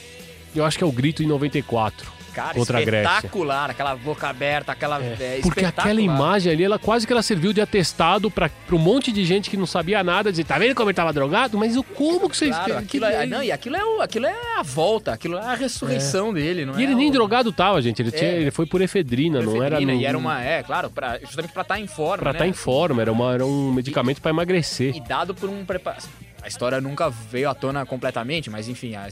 [0.56, 2.20] Eu acho que é o grito em 94.
[2.34, 3.10] Cara, contra a Grécia.
[3.16, 3.72] espetacular.
[3.72, 4.98] Aquela boca aberta, aquela.
[5.04, 6.00] É, Porque aquela espetacular.
[6.00, 9.58] imagem ali, ela quase que ela serviu de atestado pra um monte de gente que
[9.58, 11.58] não sabia nada, dizer, tá vendo como ele tava drogado?
[11.58, 12.52] Mas o como que vocês...
[12.56, 15.42] Claro, que- aquilo é, não, e aquilo é, o- aquilo é a volta, aquilo é
[15.42, 16.86] a ressurreição dele, não E é?
[16.86, 18.02] ele nem o- drogado tava, gente.
[18.02, 18.36] Ele, tinha, É.
[18.42, 19.76] ele foi por efedrina, não era...
[19.78, 20.42] Efedrina, E era uma.
[20.42, 22.20] É, claro, pra, justamente pra estar em forma.
[22.20, 22.38] Pra né?
[22.40, 24.96] estar em forma, era, uma, era um medicamento pra emagrecer.
[24.96, 25.98] E dado por um preparo.
[26.42, 29.08] A história nunca veio à tona completamente, mas enfim, a- a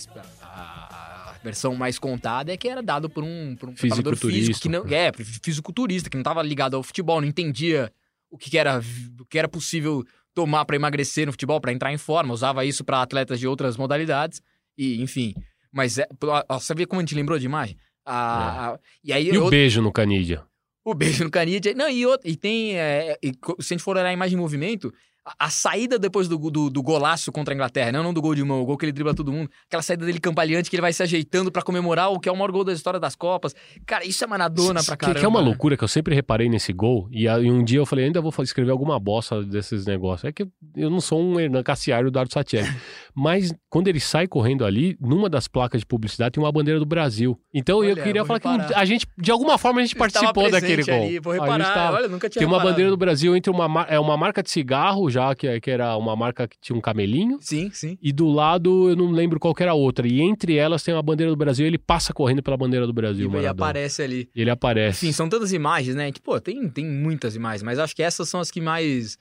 [1.47, 4.85] versão mais contada é que era dado por um, por um físico que não.
[4.87, 5.11] É,
[5.43, 7.91] fisiculturista, que não estava ligado ao futebol, não entendia
[8.29, 8.81] o que, era,
[9.19, 12.83] o que era possível tomar para emagrecer no futebol, para entrar em forma, usava isso
[12.83, 14.41] para atletas de outras modalidades,
[14.77, 15.33] e enfim.
[15.71, 16.07] Mas é,
[16.49, 17.77] ó, você vê como a gente lembrou de imagem?
[18.05, 20.43] A- a- e aí E o outro- beijo no Canidia?
[20.85, 21.73] o beijo no Canidia.
[21.73, 22.77] Não, e, outro, e tem.
[22.77, 23.31] é, e
[23.61, 24.93] se a gente for olhar a imagem em movimento,
[25.39, 28.43] a, saída depois do, do, do golaço contra a Inglaterra, não, não do gol de
[28.43, 30.93] mão, o gol que ele dribla todo mundo, aquela saída dele campalhante que ele vai
[30.93, 33.55] se ajeitando pra comemorar o que é o maior gol da história das Copas.
[33.85, 35.19] Cara, isso é Maradona pra Que, caramba.
[35.19, 35.45] que é uma né?
[35.47, 37.07] loucura que eu sempre reparei nesse gol.
[37.11, 40.25] E, e um dia eu falei, ainda vou escrever alguma bosta desses negócios.
[40.25, 42.67] É que eu não sou um Hernan Cassiari ou Dardo Satieri.
[43.15, 46.85] Mas quando ele sai correndo ali, numa das placas de publicidade tem uma bandeira do
[46.85, 47.39] Brasil.
[47.53, 48.79] Então eu Olha, queria vou falar que reparar.
[48.79, 51.05] a gente, de alguma forma, a gente participou daquele presente gol.
[51.07, 51.73] ali, vou A gente reparar.
[51.73, 52.73] tava- Olha, eu nunca tinha Tem uma reparado.
[52.73, 55.97] bandeira do Brasil entre uma, é uma marca de cigarro já, que, é- que era
[55.97, 57.39] uma marca que tinha um camelinho.
[57.41, 57.97] Sim, sim.
[58.01, 60.07] E do lado, eu não lembro qual era a outra.
[60.07, 62.93] E entre elas tem uma bandeira do Brasil e ele passa correndo pela bandeira do
[62.93, 63.51] Brasil, E, e Maradona.
[63.51, 64.29] aparece ali.
[64.35, 65.05] Ele aparece.
[65.05, 66.11] Enfim, são tantas imagens, né?
[66.11, 69.17] Que, pô, tem, tem muitas imagens, mas acho que essas são as que mais,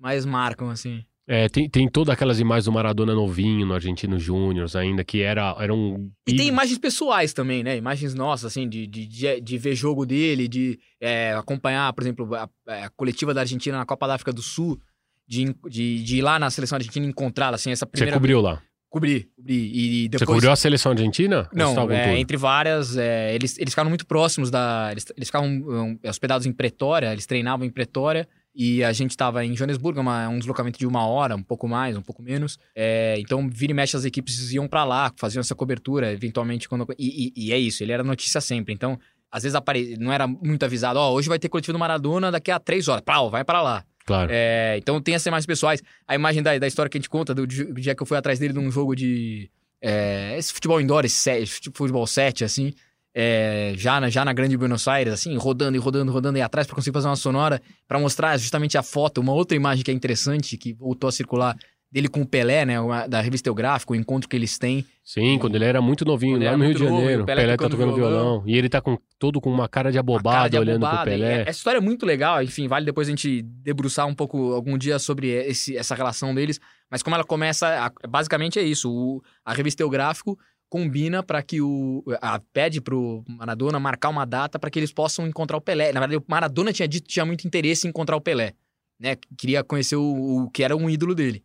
[0.00, 1.04] mais marcam, assim.
[1.26, 5.56] É, tem, tem todas aquelas imagens do Maradona novinho no Argentino Júnior ainda, que era,
[5.58, 6.10] era um.
[6.28, 7.78] E tem imagens pessoais também, né?
[7.78, 12.34] Imagens nossas, assim, de, de, de, de ver jogo dele, de é, acompanhar, por exemplo,
[12.34, 14.78] a, a coletiva da Argentina na Copa da África do Sul,
[15.26, 18.16] de, de, de ir lá na seleção argentina e encontrá-la, assim, essa Você primeira...
[18.16, 18.60] cobriu lá?
[18.88, 20.04] Cobri, cobri.
[20.04, 20.20] E depois...
[20.20, 21.48] Você cobriu a seleção argentina?
[21.52, 24.88] Você Não, é, entre várias, é, eles, eles ficaram muito próximos da...
[24.92, 29.44] Eles, eles ficavam um, hospedados em Pretória, eles treinavam em Pretória, e a gente estava
[29.44, 32.56] em Joanesburgo, uma, um deslocamento de uma hora, um pouco mais, um pouco menos.
[32.72, 36.68] É, então, vira e mexe, as equipes iam para lá, faziam essa cobertura, eventualmente.
[36.68, 38.72] quando E, e- e é isso, ele era notícia sempre.
[38.72, 38.96] Então,
[39.28, 39.96] às vezes apare...
[39.98, 43.02] não era muito avisado, ó, hoje vai ter coletivo do Maradona daqui a três horas.
[43.04, 43.84] Pau, vai para lá.
[44.04, 44.30] Claro.
[44.32, 45.82] É, então tem essas imagens pessoais.
[46.06, 48.16] A imagem da, da história que a gente conta, do di- dia que eu fui
[48.16, 49.50] atrás dele num jogo de.
[49.80, 52.72] é, esse futebol indoor, esse tipo futebol 7, assim.
[53.14, 56.66] é, já, na, já na grande Buenos Aires, assim, rodando e rodando, rodando aí atrás
[56.66, 59.94] pra conseguir fazer uma sonora, pra mostrar justamente a foto, uma outra imagem que é
[59.94, 61.56] interessante, que voltou a circular
[61.94, 62.74] dele com o Pelé, né?
[63.08, 64.84] da revista El Gráfico, o encontro que eles têm.
[65.04, 67.22] Sim, quando ele era muito novinho, Quando lá no Rio de Janeiro.
[67.22, 68.20] O Pelé Pelé, tá tocando tocando violão.
[68.24, 68.42] violão.
[68.46, 71.08] E ele tá com todo com uma cara de abobado, cara de olhando pro abobado.
[71.10, 71.42] E Pelé.
[71.42, 74.98] Essa história é muito legal, enfim, vale depois a gente debruçar um pouco algum dia
[74.98, 76.58] sobre esse, essa relação deles.
[76.90, 78.90] Mas como ela começa, a- basicamente é isso.
[78.90, 80.36] O, a revista El Gráfico
[80.68, 82.02] combina para que o.
[82.20, 85.92] A, pede pro Maradona marcar uma data para que eles possam encontrar o Pelé.
[85.92, 88.52] Na verdade, o Maradona tinha dito que tinha muito interesse em encontrar o Pelé.
[88.98, 89.16] Né?
[89.38, 90.02] Queria conhecer o,
[90.44, 91.44] o que era um ídolo dele.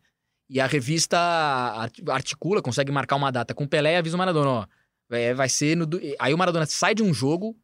[0.52, 4.18] E a revista art- articula, consegue marcar uma data com o Pelé e avisa o
[4.18, 4.66] Maradona, ó.
[5.12, 5.86] é, vai ser no.
[6.18, 7.56] Aí o Maradona sai de um jogo,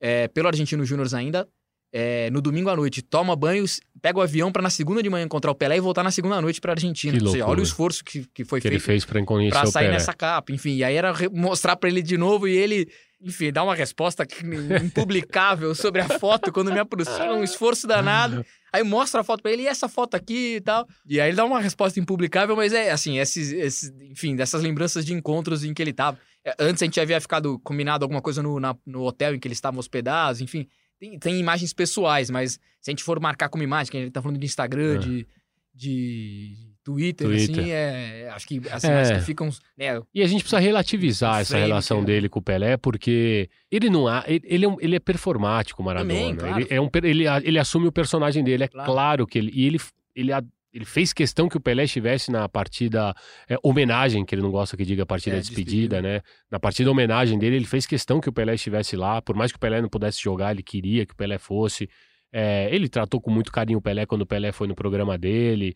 [0.00, 1.48] é, pelo Argentino Júnior ainda,
[1.92, 3.64] é, no domingo à noite, toma banho,
[4.00, 6.40] pega o avião pra na segunda de manhã encontrar o Pelé e voltar na segunda
[6.40, 7.18] noite pra Argentina.
[7.18, 9.68] Que seja, olha o esforço que, que foi que ele feito fez pra conhecer pra
[9.68, 10.52] o sair nessa capa.
[10.52, 12.88] Enfim, e aí era mostrar pra ele de novo e ele,
[13.20, 14.24] enfim, dar uma resposta
[14.84, 18.44] impublicável sobre a foto quando me aproxima, um esforço danado.
[18.72, 20.86] Aí mostra a foto pra ele, e essa foto aqui e tal.
[21.06, 25.04] E aí ele dá uma resposta impublicável, mas é assim, esses, esses- enfim, dessas lembranças
[25.04, 26.18] de encontros em que ele tava.
[26.44, 29.46] É, Antes a gente havia ficado combinado alguma coisa no, na- no hotel em que
[29.48, 30.66] eles estavam hospedados, enfim.
[30.98, 34.12] Tem, tem imagens pessoais, mas se a gente for marcar como imagem, que a gente
[34.12, 34.98] tá falando de Instagram, É.
[34.98, 35.26] de,
[35.74, 37.58] de Twitter, Twitter.
[37.60, 39.14] assim, é, acho que as É.
[39.14, 39.48] que ficam.
[39.76, 42.14] né, E a gente precisa relativizar essa relação que é.
[42.14, 46.12] dele com o Pelé, porque ele não há, ele, é, um- ele é performático, Maradona.
[46.14, 46.60] Também, claro.
[46.60, 48.90] ele, é um, ele, ele assume o personagem dele, é Claro.
[48.92, 49.50] claro, que ele.
[49.54, 49.80] E ele,
[50.16, 50.32] ele
[50.72, 53.12] ele fez questão que o Pelé estivesse na partida
[53.48, 56.00] é, homenagem, que ele não gosta que diga partida É, despedida, despedida.
[56.02, 56.20] né?
[56.48, 59.56] Na partida homenagem dele, ele fez questão que o Pelé estivesse lá, por mais que
[59.56, 61.88] o Pelé não pudesse jogar, ele queria que o Pelé fosse.
[62.32, 65.74] É, ele tratou com muito carinho o Pelé quando o Pelé foi no programa dele.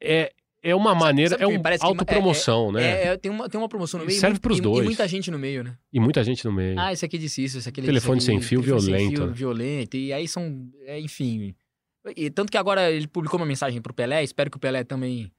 [0.00, 0.32] É,
[0.62, 2.82] é uma maneira, sabe é que me um parece que autopromoção, né?
[2.82, 4.18] É, é, tem, uma, tem uma promoção no meio.
[4.18, 4.80] serve pros e- dois.
[4.80, 5.76] E muita gente no meio, né?
[5.92, 6.78] E muita gente no meio.
[6.78, 9.16] Ah, esse aqui disse isso, esse aqui Telefone disse aquilo, sem fio telefone sem violento,
[9.16, 9.32] fio né?
[9.32, 9.96] violento.
[9.96, 10.68] E aí são.
[10.84, 11.54] é, enfim.
[12.16, 15.30] E tanto que agora ele publicou uma mensagem pro Pelé, espero que o Pelé também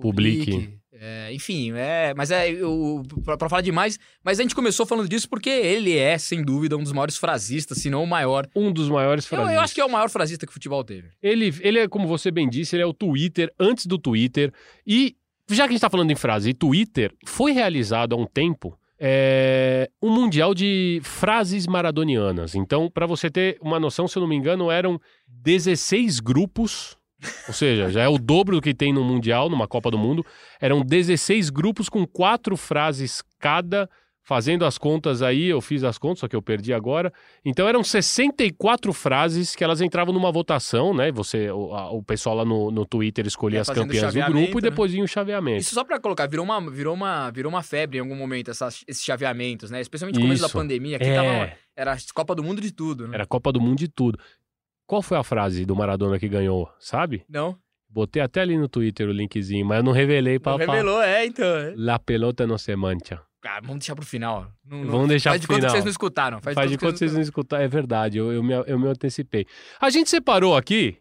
[0.00, 0.79] Publique.
[1.02, 5.08] É, enfim, é, mas é eu, pra, pra falar demais, mas a gente começou falando
[5.08, 8.46] disso porque ele é, sem dúvida, um dos maiores frasistas, se não o maior.
[8.54, 9.54] Um dos maiores Eu, frasistas.
[9.54, 11.08] eu acho que é o maior frasista que o futebol teve.
[11.22, 14.52] Ele, ele é, como você bem disse, ele é o Twitter antes do Twitter.
[14.86, 15.16] E,
[15.48, 19.90] já que a gente tá falando em frase, Twitter foi realizado há um tempo é,
[20.02, 22.54] um mundial de frases maradonianas.
[22.54, 26.99] Então, para você ter uma noção, se eu não me engano, eram 16 grupos.
[27.48, 30.24] Ou seja, já é o dobro do que tem no Mundial, numa Copa do Mundo.
[30.60, 33.88] Eram 16 grupos com quatro frases cada.
[34.22, 37.12] Fazendo as contas aí, eu fiz as contas, só que eu perdi agora.
[37.44, 41.10] Então eram 64 frases que elas entravam numa votação, né?
[41.10, 44.58] Você, o, a- o pessoal lá no, no Twitter escolhia É, as campeãs do grupo
[44.58, 44.70] e né?
[44.70, 45.60] depois vinha o chaveamento.
[45.62, 48.84] Isso só pra colocar, virou uma, virou uma, virou uma febre em algum momento, essas,
[48.86, 49.80] esses chaveamentos, né?
[49.80, 51.14] Especialmente no começo da pandemia, que É.
[51.14, 53.14] tava, era Copa do Mundo de tudo, né?
[53.14, 54.18] Era Copa do Mundo de tudo.
[54.90, 57.24] Qual foi a frase do Maradona que ganhou, sabe?
[57.28, 57.56] Não?
[57.88, 60.52] Botei até ali no Twitter o linkzinho, mas eu não revelei pra...
[60.52, 61.46] Não revelou, é, então.
[61.46, 61.74] é.
[61.76, 63.22] La pelota no se mancha.
[63.40, 64.50] Cara, vamos deixar pro final.
[64.64, 65.74] Não- não- Vamos deixar Faz de pro conta que final.
[65.76, 66.40] vocês não escutaram.
[66.40, 67.62] Faz, Faz de conta que vocês não escutaram.
[67.64, 69.46] É verdade, eu, eu, me, eu me antecipei.
[69.80, 70.98] A gente separou aqui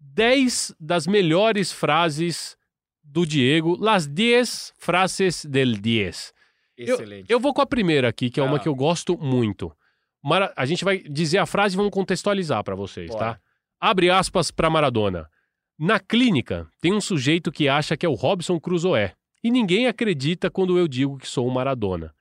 [0.00, 2.56] 10 das melhores frases
[3.02, 3.76] do Diego.
[3.80, 6.32] Las 10 frases del 10.
[6.78, 7.30] Eu- Excelente.
[7.30, 8.60] Eu, vou com a primeira aqui, que é uma Ah.
[8.60, 9.72] que eu gosto muito.
[10.22, 13.34] Mara- a gente vai dizer a frase e vamos contextualizar pra vocês, Bora.
[13.34, 13.40] tá?
[13.80, 15.28] Abre aspas pra Maradona.
[15.78, 19.10] Na clínica, tem um sujeito que acha que é o Robson Crusoe.
[19.42, 22.14] E ninguém acredita quando eu digo que sou o Maradona.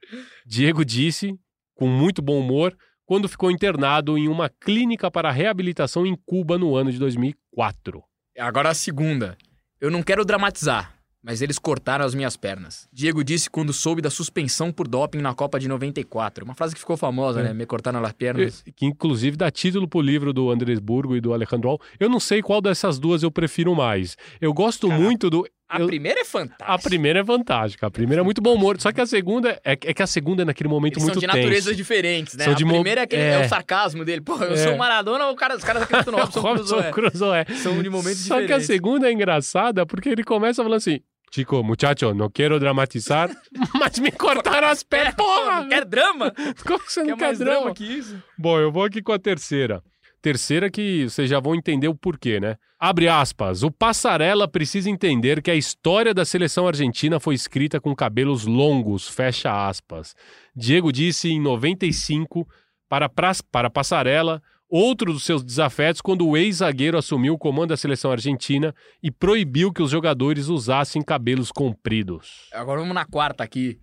[0.46, 1.36] Diego disse,
[1.76, 2.76] com muito bom humor,
[3.06, 8.02] quando ficou internado em uma clínica para reabilitação em Cuba no ano de 2004.
[8.40, 9.38] Agora a segunda.
[9.80, 12.88] Eu não quero dramatizar, mas eles cortaram as minhas pernas.
[12.92, 16.44] Diego disse quando soube da suspensão por doping na Copa de 94.
[16.46, 17.44] Uma frase que ficou famosa, É.
[17.44, 17.54] né?
[17.54, 18.64] Me cortaram as pernas.
[18.76, 21.80] Que inclusive dá título pro livro do Andrés Burgo e do Alejandro Al.
[22.00, 24.18] Eu não sei qual dessas duas eu prefiro mais.
[24.40, 25.46] Eu gosto muito do.
[25.74, 26.66] A eu- primeira é fantástica.
[26.66, 27.88] A primeira é fantástica.
[27.88, 28.76] A primeira é muito bom humor.
[28.82, 31.22] Só que a segunda é, é que a segunda é naquele momento Eles são muito
[31.22, 31.38] de tenso.
[31.38, 32.44] naturezas diferentes, né?
[32.44, 33.42] São a de mo- primeira é, aquele, é.
[33.42, 33.46] é.
[33.46, 34.20] o sarcasmo dele.
[34.20, 34.58] Pô, eu É.
[34.58, 36.92] sou o Maradona, cara, os caras acreditam no Robson, Crusoe.
[36.92, 37.46] Crusoe.
[37.64, 38.68] São de momentos Só que a diferentes.
[38.68, 41.00] segunda é engraçada porque ele começa falando assim:
[41.34, 43.30] Chico, muchacho, não quero dramatizar,
[43.80, 45.16] mas me cortaram as pernas.
[45.16, 45.66] Porra!
[45.68, 46.34] Quer drama?
[46.68, 47.60] Como que você não Quer quer mais drama?
[47.62, 48.22] drama que isso?
[48.38, 49.82] Bom, eu vou aqui com a terceira.
[50.22, 52.58] Terceira que vocês já vão entender o porquê, né?
[52.80, 53.64] Abre aspas.
[53.64, 59.08] O Passarela precisa entender que a história da seleção argentina foi escrita com cabelos longos,
[59.08, 60.14] fecha aspas.
[60.56, 62.48] Diego disse em 95
[62.90, 67.78] para, pras- para Passarela, outro dos seus desafetos, quando o ex-zagueiro assumiu o comando da
[67.78, 72.48] seleção argentina e proibiu que os jogadores usassem cabelos compridos.
[72.54, 73.78] Agora vamos na quarta aqui.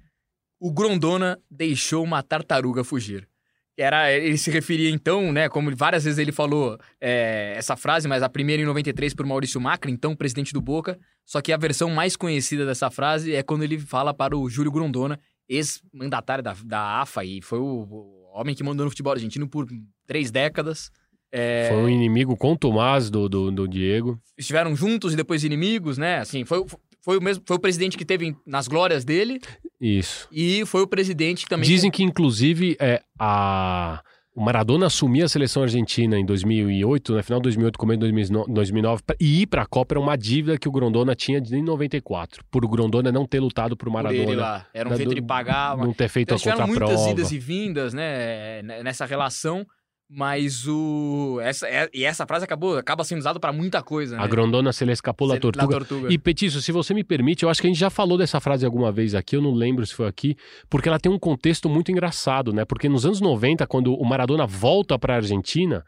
[0.59, 3.29] O Grondona deixou uma tartaruga fugir.
[3.77, 8.25] Era, ele se referia então, né, como várias vezes ele falou é, essa frase, mas
[8.25, 10.99] a primeira em 93 por Maurício Macri, então presidente do Boca.
[11.25, 14.73] Só que a versão mais conhecida dessa frase é quando ele fala para o Júlio
[14.73, 19.49] Grondona, ex-mandatário da, da AFA e foi o, o homem que mandou no futebol argentino
[19.49, 19.67] por
[20.09, 20.91] três décadas.
[21.31, 24.19] É, Foi um inimigo contumaz do, do, do Diego.
[24.39, 26.19] estiveram juntos e depois inimigos, né?
[26.21, 26.65] Assim, foi,
[27.05, 29.39] foi o mesmo, foi o presidente que teve nas glórias dele
[29.79, 30.27] Isso.
[30.33, 34.03] e foi o presidente que também Dizem que, inclusive, é, a...
[34.35, 38.51] o Maradona assumir a seleção argentina em 2008, no final de 2008, começo de 2009,
[38.53, 41.61] 2009, pra- e ir para a Copa era uma dívida que o Grondona tinha de
[41.61, 44.23] 94, por o Grondona não ter lutado por por Maradona.
[44.23, 44.67] ele lá.
[44.73, 45.77] Era um jeito de pagar.
[45.77, 47.11] Não ter feito Então, a tiveram muitas contraprova.
[47.11, 49.67] idas e vindas, né, n- nessa relação,
[50.11, 54.23] mas o essa é- e essa frase acabou acaba sendo usada para muita coisa, né?
[54.23, 55.69] A Grondona se escapou da tortuga.
[55.69, 56.13] tortuga.
[56.13, 58.65] E Petiço, se você me permite, eu acho que a gente já falou dessa frase
[58.65, 60.37] alguma vez aqui, eu não lembro se foi aqui,
[60.71, 62.65] porque ela tem um contexto muito engraçado, né?
[62.65, 65.85] Porque nos anos 90, quando o Maradona volta para a Argentina,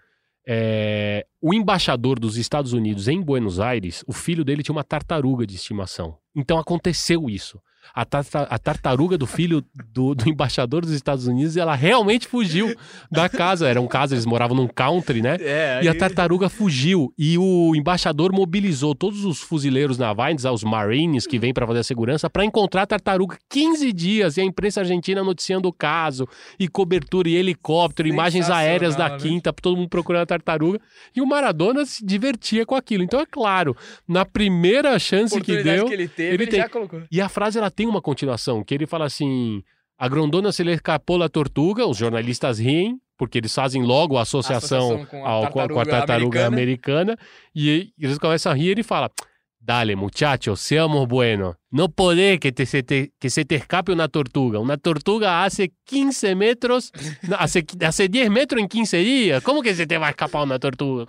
[0.46, 5.46] é, o embaixador dos Estados Unidos em Buenos Aires, o filho dele tinha uma tartaruga
[5.46, 6.16] de estimação.
[6.34, 7.58] Então aconteceu isso.
[7.94, 12.72] A, tarta- a tartaruga do filho do, do embaixador dos Estados Unidos, ela realmente fugiu
[13.10, 13.66] da casa.
[13.68, 15.36] Era um caso, eles moravam num country, né?
[15.40, 17.12] É, E a tartaruga fugiu.
[17.18, 21.82] E o embaixador mobilizou todos os fuzileiros navais, os Marines, que vêm para fazer a
[21.82, 24.36] segurança, para encontrar a tartaruga 15 dias.
[24.36, 26.28] E a imprensa argentina noticiando o caso,
[26.60, 29.16] e cobertura, e helicóptero, imagens aéreas da né?
[29.18, 30.78] quinta, todo mundo procurando a tartaruga.
[31.16, 33.02] E o Maradona se divertia com aquilo.
[33.02, 33.74] Então, é claro,
[34.06, 35.86] na primeira chance que deu.
[35.86, 36.60] que ele teve, ele tem.
[36.60, 37.02] já colocou.
[37.10, 39.62] E a frase ela tem uma continuação, que ele fala assim:
[39.98, 44.22] a grondona se lhe escapou la tortuga, os jornalistas riem, porque eles fazem logo a
[44.22, 47.16] associação, Associação com a ao- com a, com a tartaruga tartaruga americana.
[47.54, 49.10] e aí eles começam a rir e ele fala.
[49.62, 51.54] Dale, muchacho, seamos bueno.
[51.70, 54.58] No poder que, te, se te, que se te escape una tortuga.
[54.58, 56.90] Una tortuga hace 15 metros,
[57.28, 59.42] no, hace, hace 10 metros en 15 días.
[59.42, 61.04] ¿Cómo que se te va a escapar una tortuga?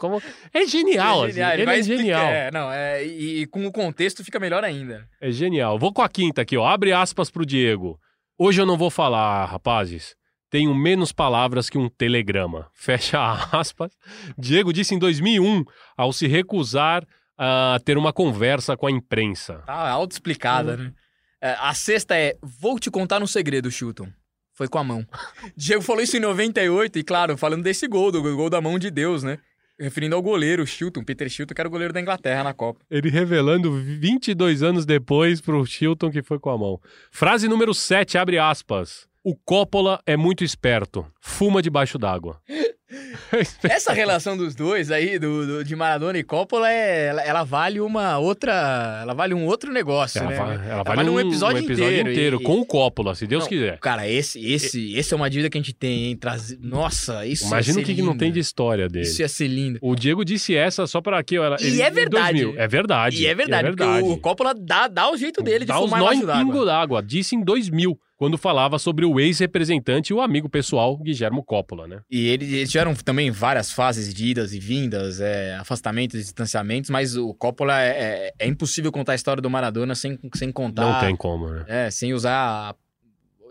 [0.54, 1.34] É genial, É assim.
[1.36, 2.26] genial, Ele, é genial.
[2.26, 5.08] É, não, é, e, e com o contexto fica melhor ainda.
[5.22, 5.80] É genial.
[5.80, 6.68] Vou com a quinta aqui, ó.
[6.68, 7.98] Abre aspas pro Diego.
[8.38, 10.14] Hoje eu não vou falar, rapazes.
[10.50, 12.68] Tenho menos palavras que um telegrama.
[12.74, 13.18] Fecha
[13.54, 13.94] aspas.
[14.38, 15.64] Diego disse em 2001,
[15.96, 17.08] ao se recusar
[17.44, 19.64] a ter uma conversa com a imprensa.
[19.66, 20.94] Tá auto-explicada, né?
[21.42, 24.08] É, a sexta é: Vou te contar um segredo, Chilton.
[24.54, 25.04] Foi com a mão.
[25.58, 28.92] Diego falou isso em 98, e claro, falando desse gol, do gol da mão de
[28.92, 29.40] Deus, né?
[29.80, 32.82] Referindo ao goleiro, Chilton, Peter Chilton, que era o goleiro da Inglaterra na Copa.
[32.92, 36.80] Ele revelando 22 anos depois pro Chilton que foi com a mão.
[37.10, 39.08] Frase número 7, abre aspas.
[39.24, 41.08] O Coppola é muito esperto.
[41.20, 42.40] Fuma debaixo d'água.
[43.64, 47.80] Essa relação dos dois aí, do, do- de Maradona e Coppola, é, ela, ela vale
[47.80, 49.00] uma outra.
[49.02, 50.36] Ela vale um outro negócio, Ela, né?
[50.38, 53.80] va- ela vale um, um episódio, inteiro, e- com o Coppola, se Deus Não, quiser.
[53.80, 56.18] Cara, esse, esse, esse é uma dívida que a gente tem, hein?
[56.18, 56.58] Trazer...
[56.62, 59.06] Nossa, isso Imagina o que, não tem de história dele.
[59.06, 59.80] Isso ia ser lindo.
[59.82, 62.42] O Diego disse essa só para aqui, ela- E ele- é verdade.
[62.42, 62.62] 2000.
[62.62, 63.22] É verdade.
[63.22, 66.02] E é verdade, porque o Coppola dá, dá o jeito dele de Dá os fumar
[66.02, 67.02] nó em pingo d'água.
[67.02, 72.02] Disse em 2000, quando falava sobre o ex-representante e o amigo pessoal Guilhermo Coppola, né?
[72.08, 76.92] E ele- eles tiveram também várias fases de idas e vindas, é, afastamentos e distanciamentos,
[76.92, 80.84] mas o Coppola é, é- é impossível contar a história do Maradona sem, sem contar.
[80.84, 81.66] Não tem como, né?
[81.68, 82.76] É, sem usar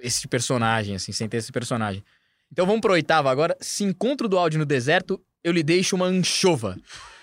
[0.01, 2.05] esse personagem, assim, sem ter esse personagem.
[2.53, 3.57] Então vamos pro oitavo agora.
[3.61, 6.77] Se encontro do áudio no deserto, eu lhe deixo uma anchova.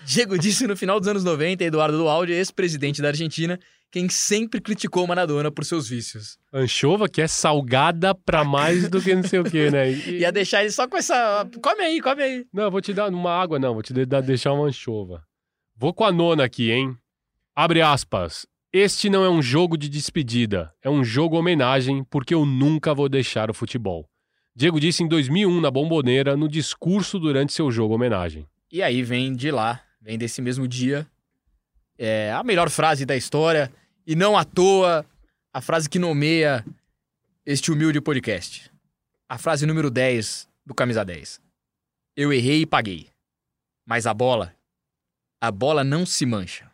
[0.05, 3.57] Diego disse no final dos anos 90, Eduardo do Áudio, ex-presidente da Argentina,
[3.97, 6.37] quem sempre criticou Maradona por seus vícios.
[6.53, 9.91] Anchova que é salgada pra mais do que não sei o que, né?
[9.91, 11.49] E- Ia deixar ele só com essa.
[11.61, 12.45] Come aí, come aí.
[12.53, 13.73] Não, eu vou te dar uma água, não.
[13.73, 15.23] Vou te dar, deixar uma anchova.
[15.75, 16.95] Vou com a nona aqui, hein?
[17.55, 18.45] Abre aspas.
[18.71, 20.71] Este não é um jogo de despedida.
[20.83, 24.07] É um jogo homenagem porque eu nunca vou deixar o futebol.
[24.55, 28.45] Diego disse em 2001 na Bomboneira, no discurso durante seu jogo homenagem.
[28.71, 31.07] E aí vem de lá, vem desse mesmo dia,
[31.97, 33.71] é, a melhor frase da história,
[34.07, 35.05] e não à toa,
[35.53, 36.65] a frase que nomeia
[37.45, 38.71] este humilde podcast.
[39.27, 41.41] A frase número 10 do Camisa 10.
[42.15, 43.09] Eu errei e paguei.
[43.85, 44.55] Mas a bola,
[45.41, 46.71] a bola não se mancha.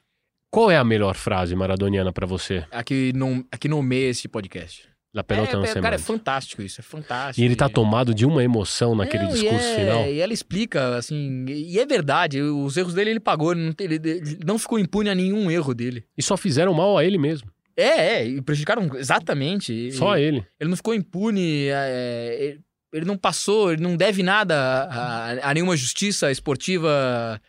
[0.51, 2.67] Qual é a melhor frase maradoniana pra você?
[2.69, 4.87] A que, nom, a que nomeia esse podcast.
[5.13, 6.03] La pelota não é, se cara, é mancha.
[6.03, 7.39] fantástico isso, é fantástico.
[7.39, 10.07] E ele tá tomado de uma emoção naquele Não, discurso é- final.
[10.07, 13.95] E ela explica, assim, e é verdade, os erros dele ele pagou, ele não, ele-
[14.03, 16.03] ele não ficou impune a nenhum erro dele.
[16.17, 17.47] E só fizeram mal a ele mesmo.
[17.77, 17.83] É,
[18.21, 19.91] é, e prejudicaram exatamente.
[19.91, 20.43] Só ele.
[20.59, 22.61] Ele não ficou impune, é, ele,
[22.91, 27.39] ele não passou, ele não deve nada a, a- a nenhuma justiça esportiva,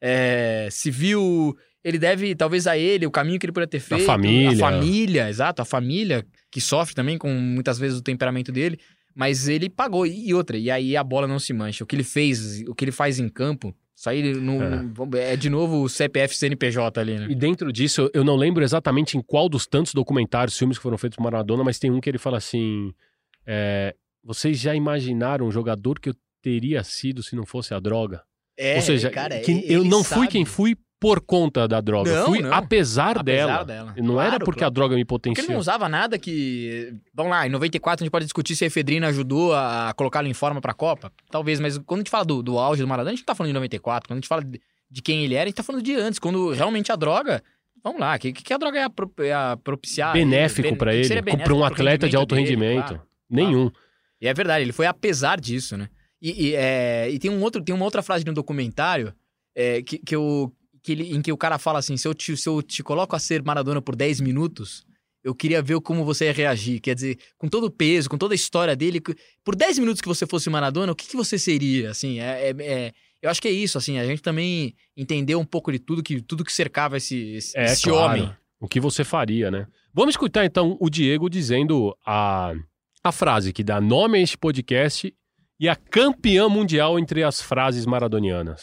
[0.00, 1.56] é, civil.
[1.84, 4.04] Ele deve, talvez, a ele, o caminho que ele poderia ter feito.
[4.04, 4.66] família.
[4.66, 8.78] A família, exato, a família que sofre também com muitas vezes o temperamento dele.
[9.14, 10.06] Mas ele pagou.
[10.06, 11.84] E outra, e aí a bola não se mancha.
[11.84, 14.58] O que ele fez, o que ele faz em campo, isso aí não,
[15.16, 15.36] é.
[15.36, 17.26] de novo o CPF CNPJ ali, né?
[17.30, 20.98] E dentro disso, eu não lembro exatamente em qual dos tantos documentários, filmes que foram
[20.98, 22.92] feitos por Maradona, mas tem um que ele fala assim:
[23.46, 28.22] é, vocês já imaginaram o jogador que eu teria sido se não fosse a droga?
[28.56, 30.28] É, Ou seja, cara, que eu não fui sabe.
[30.28, 32.54] quem fui por conta da droga, Não, fui não.
[32.54, 33.64] apesar, Apesar dela.
[33.64, 33.94] dela.
[33.98, 34.70] Não era Claro, porque claro.
[34.70, 35.52] a droga me Porque ele potenciou.
[35.52, 36.94] não usava nada que.
[37.12, 40.32] Vamos lá, em 94 a gente pode discutir se a efedrina ajudou a colocá-lo em
[40.32, 41.12] forma pra Copa.
[41.30, 43.34] Talvez, mas quando a gente fala do, do auge do Maradona, a gente não tá
[43.34, 44.08] falando de 94.
[44.08, 46.18] Quando a gente fala de, de quem ele era, a gente tá falando de antes.
[46.18, 47.42] Quando realmente a droga.
[47.84, 50.12] Vamos lá, o que, que a droga é a, pro- é propiciar?
[50.12, 52.86] benéfico Ben- pra que ele, para um atleta de alto dele, rendimento.
[52.86, 53.02] claro.
[53.28, 53.70] Nenhum.
[54.20, 55.88] E é verdade, ele foi apesar disso, né?
[56.20, 59.12] E, e, é, e tem, um outro, tem uma outra frase no documentário
[59.56, 60.52] é, que, que, eu,
[60.82, 63.14] que ele, em que o cara fala assim: se eu, te, se eu te coloco
[63.14, 64.84] a ser Maradona por 10 minutos,
[65.24, 66.80] eu queria ver como você ia reagir.
[66.80, 69.00] Quer dizer, com todo o peso, com toda a história dele,
[69.44, 71.90] por 10 minutos que você fosse Maradona, o que, que você seria?
[71.90, 75.44] Assim, é, é- é- eu acho que é isso, assim, a gente também entendeu um
[75.44, 78.20] pouco de tudo que, tudo que cercava esse, esse, É, esse claro.
[78.20, 78.36] homem.
[78.60, 79.66] O que você faria, né?
[79.94, 82.52] Vamos escutar então o Diego dizendo a,
[83.04, 85.14] a frase que dá nome a este podcast
[85.60, 88.62] e a campeã mundial entre as frases maradonianas.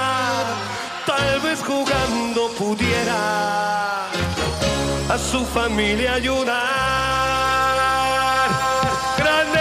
[1.21, 4.09] Tal vez jugando pudiera
[5.07, 6.55] a su familia ayudar.
[9.17, 9.59] ¡Grande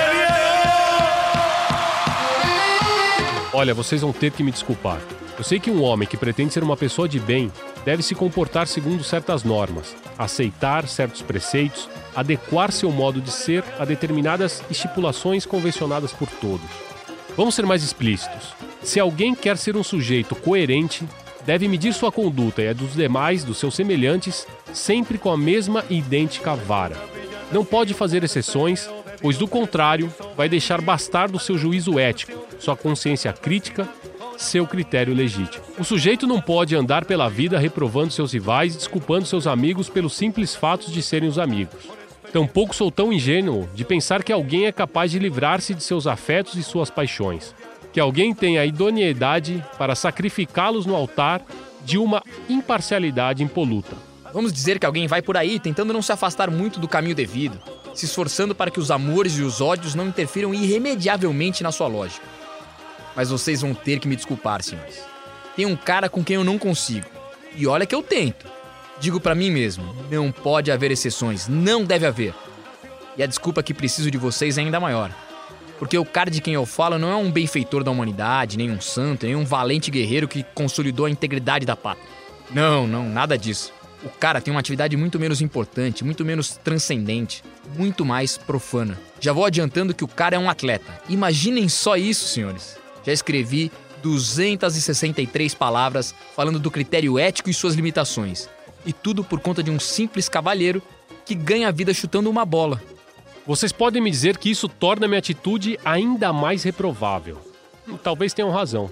[3.53, 5.01] Olha, vocês vão ter que me desculpar.
[5.37, 7.53] Eu sei que um homem que pretende ser uma pessoa de bem
[7.85, 13.85] deve se comportar segundo certas normas, aceitar certos preceitos, adequar seu modo de ser a
[13.85, 16.71] determinadas estipulações convencionadas por todos.
[17.37, 18.55] Vamos ser mais explícitos.
[18.83, 21.07] Se alguém quer ser um sujeito coerente,
[21.45, 25.85] deve medir sua conduta e a dos demais, dos seus semelhantes, sempre com a mesma
[25.91, 26.97] e idêntica vara.
[27.53, 28.89] Não pode fazer exceções,
[29.21, 33.89] pois do contrário, vai deixar bastar do seu juízo ético, sua consciência crítica
[34.41, 35.63] seu critério legítimo.
[35.79, 40.15] O sujeito não pode andar pela vida reprovando seus rivais e desculpando seus amigos pelos
[40.15, 41.89] simples fatos de serem os amigos.
[42.33, 46.55] Tampouco sou tão ingênuo de pensar que alguém é capaz de livrar-se de seus afetos
[46.55, 47.55] e suas paixões.
[47.93, 51.43] Que alguém tenha a idoneidade para sacrificá-los no altar
[51.85, 53.97] de uma imparcialidade impoluta.
[54.33, 57.59] Vamos dizer que alguém vai por aí tentando não se afastar muito do caminho devido,
[57.95, 62.41] se esforçando para que os amores e os ódios não interfiram irremediavelmente na sua lógica
[63.15, 65.03] mas vocês vão ter que me desculpar, senhores.
[65.57, 67.07] Tem um cara com quem eu não consigo.
[67.55, 68.47] E olha que eu tento.
[69.01, 72.35] Digo para mim mesmo, não pode haver exceções, não deve haver.
[73.17, 75.11] E a desculpa que preciso de vocês é ainda maior.
[75.81, 78.83] Porque o cara de quem eu falo não é um benfeitor da humanidade, nem um
[78.83, 82.07] santo, nem um valente guerreiro que consolidou a integridade da pátria.
[82.51, 83.73] Não, não, nada disso.
[84.05, 87.43] O cara tem uma atividade muito menos importante, muito menos transcendente,
[87.79, 89.01] muito mais profana.
[89.21, 91.01] Já vou adiantando que o cara é um atleta.
[91.09, 92.77] Imaginem só isso, senhores.
[93.03, 93.73] Já escrevi
[94.03, 98.51] 263 palavras falando do critério ético e suas limitações.
[98.85, 100.83] E tudo por conta de um simples cavalheiro
[101.25, 102.83] que ganha a vida chutando uma bola.
[103.51, 107.37] Vocês podem me dizer que isso torna minha atitude ainda mais reprovável.
[108.01, 108.89] Talvez tenham razão.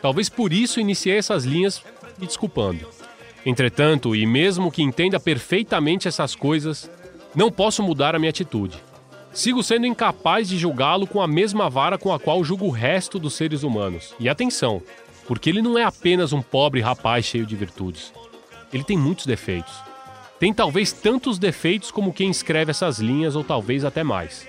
[0.00, 1.82] Talvez por isso iniciei essas linhas
[2.16, 2.88] me desculpando.
[3.44, 6.90] Entretanto, e mesmo que entenda perfeitamente essas coisas,
[7.34, 8.82] não posso mudar a minha atitude.
[9.34, 13.18] Sigo sendo incapaz de julgá-lo com a mesma vara com a qual julgo o resto
[13.18, 14.14] dos seres humanos.
[14.18, 14.80] E atenção,
[15.28, 18.14] porque ele não é apenas um pobre rapaz cheio de virtudes.
[18.72, 19.89] Ele tem muitos defeitos.
[20.40, 24.48] Tem talvez tantos defeitos como quem escreve essas linhas, ou talvez até mais.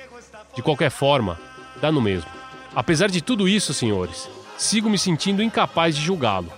[0.56, 1.38] De qualquer forma,
[1.82, 2.30] dá no mesmo.
[2.74, 6.50] Apesar de tudo isso, senhores, sigo me sentindo incapaz de julgá-lo.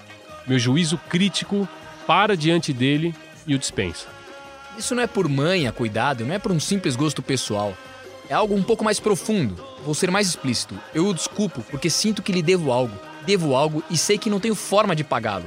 [0.46, 1.68] Meu juízo crítico
[2.06, 3.16] para diante dele
[3.48, 4.06] e o dispensa.
[4.78, 7.76] Isso não é por manha, cuidado, não é por um simples gosto pessoal.
[8.30, 9.56] É algo um pouco mais profundo.
[9.84, 10.78] Vou ser mais explícito.
[10.94, 12.96] Eu o desculpo porque sinto que lhe devo algo.
[13.26, 15.46] Devo algo e sei que não tenho forma de pagá-lo.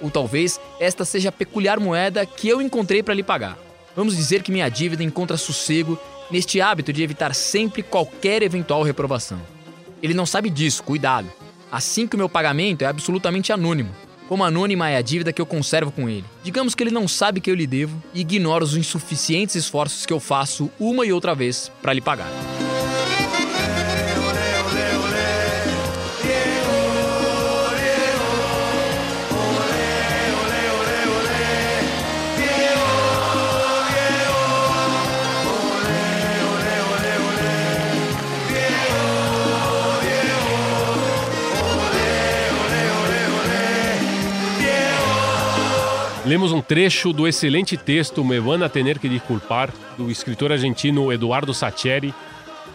[0.00, 3.58] Ou talvez esta seja a peculiar moeda que eu encontrei para lhe pagar.
[3.96, 5.98] Vamos dizer que minha dívida encontra sossego
[6.30, 9.40] neste hábito de evitar sempre qualquer eventual reprovação.
[10.02, 11.30] Ele não sabe disso, cuidado.
[11.70, 13.94] Assim que o meu pagamento é absolutamente anônimo.
[14.28, 16.24] Como anônima é a dívida que eu conservo com ele.
[16.42, 20.12] Digamos que ele não sabe que eu lhe devo e ignora os insuficientes esforços que
[20.12, 22.30] eu faço uma e outra vez para lhe pagar.
[46.26, 51.12] Lemos um trecho do excelente texto Me van a tener que disculpar, do escritor argentino
[51.12, 52.14] Eduardo Sacheri.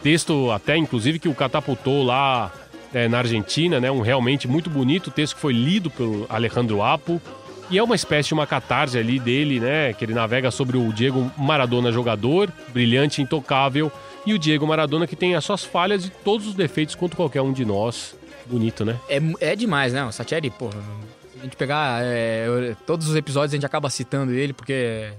[0.03, 2.53] Texto até, inclusive, que o catapultou lá
[2.93, 3.89] é, na Argentina, né?
[3.89, 7.19] Um realmente muito bonito texto que foi lido pelo Alejandro Apo.
[7.71, 9.93] E é uma espécie de uma catarse ali dele, né?
[9.93, 13.91] Que ele navega sobre o Diego Maradona jogador, brilhante, intocável,
[14.27, 17.41] e o Diego Maradona que tem as suas falhas e todos os defeitos quanto qualquer
[17.41, 18.15] um de nós.
[18.45, 18.95] Bonito, né?
[19.09, 20.05] É, é demais, né?
[20.05, 20.77] O Satieri, porra.
[21.39, 25.13] A gente pegar é, todos os episódios, a gente acaba citando ele, porque é,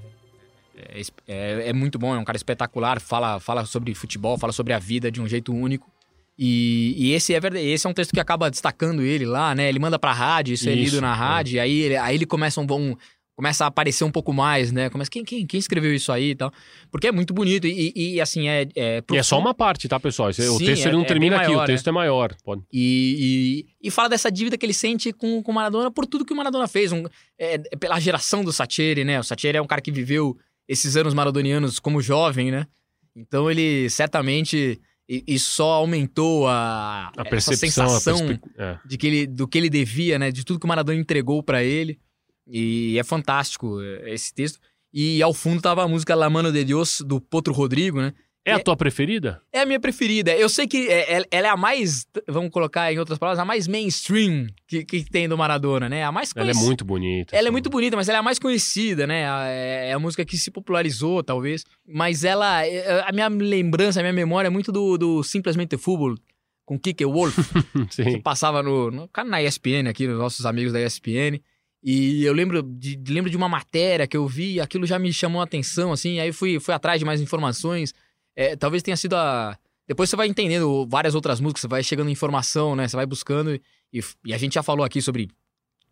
[0.76, 4.72] é é- é muito bom, é um cara espetacular, fala, fala sobre futebol, fala sobre
[4.72, 5.90] a vida de um jeito único.
[6.38, 9.68] E, e esse é verdade, esse é um texto que acaba destacando ele lá, né?
[9.68, 11.16] Ele manda pra rádio, isso, é Isso, lido na é.
[11.16, 12.96] rádio, e aí, aí ele começa um bom.
[13.41, 14.91] Começa a aparecer um pouco mais, né?
[14.91, 16.53] Começa, quem, quem, quem escreveu isso aí e tal?
[16.91, 17.66] Porque é muito bonito.
[17.66, 18.68] E, e- assim, é.
[18.76, 20.28] é E é só uma parte, tá, pessoal?
[20.28, 22.34] Esse- o Sim, texto é- não é termina bem aqui, o texto é maior.
[22.45, 22.61] Pode.
[22.70, 26.34] E, e, e fala dessa dívida que ele sente com o Maradona por tudo que
[26.34, 26.93] o Maradona fez.
[26.93, 27.07] Um,
[27.38, 29.18] é, pela geração do Satieri, né?
[29.18, 30.36] O Satieri é um cara que viveu
[30.68, 32.66] esses anos maradonianos como jovem, né?
[33.16, 34.78] Então ele certamente.
[35.09, 38.76] E, e só aumentou a, A percepção, a sensação perspe- é.
[38.86, 40.30] de que ele, do que ele devia, né?
[40.30, 41.99] De tudo que o Maradona entregou pra ele.
[42.51, 44.59] E é fantástico é, esse texto.
[44.92, 48.12] E ao fundo tava a música La Mano de Dios, do Potro Rodrigo, né?
[48.42, 49.40] É a tua preferida?
[49.53, 50.34] É a minha preferida.
[50.34, 53.44] Eu sei que é- é- ela é a mais, vamos colocar em outras palavras, a
[53.44, 56.03] mais mainstream que, que tem do Maradona, né?
[56.03, 57.36] A mais Ela é muito bonita.
[57.36, 59.24] Ela é muito bonita, mas ela é a mais conhecida, né?
[59.48, 61.64] É é a música que se popularizou, talvez.
[61.86, 62.62] Mas ela.
[63.07, 66.14] A minha lembrança, a minha memória é muito do, do Simplesmente Fútbol,
[66.64, 67.36] com Kike Wolf,
[67.94, 71.40] que passava no, no, na ESPN aqui, nos nossos amigos da ESPN.
[71.82, 75.40] E eu lembro de, lembro de uma matéria que eu vi, aquilo já me chamou
[75.40, 77.94] a atenção, assim, aí fui, fui atrás de mais informações.
[78.36, 79.56] É, talvez tenha sido a.
[79.88, 82.86] Depois você vai entendendo várias outras músicas, você vai chegando em informação, né?
[82.86, 83.58] Você vai buscando.
[83.92, 85.28] E, e a gente já falou aqui sobre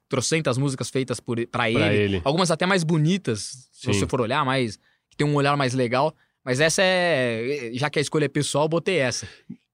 [0.08, 2.22] trocentas músicas feitas por, pra, ele, ele.
[2.24, 3.92] Algumas até mais bonitas, se Sim.
[3.92, 4.78] você for olhar, mais.
[5.10, 6.14] que tem um olhar mais legal.
[6.44, 7.70] Mas essa é.
[7.74, 9.26] Já que a escolha é pessoal, botei essa.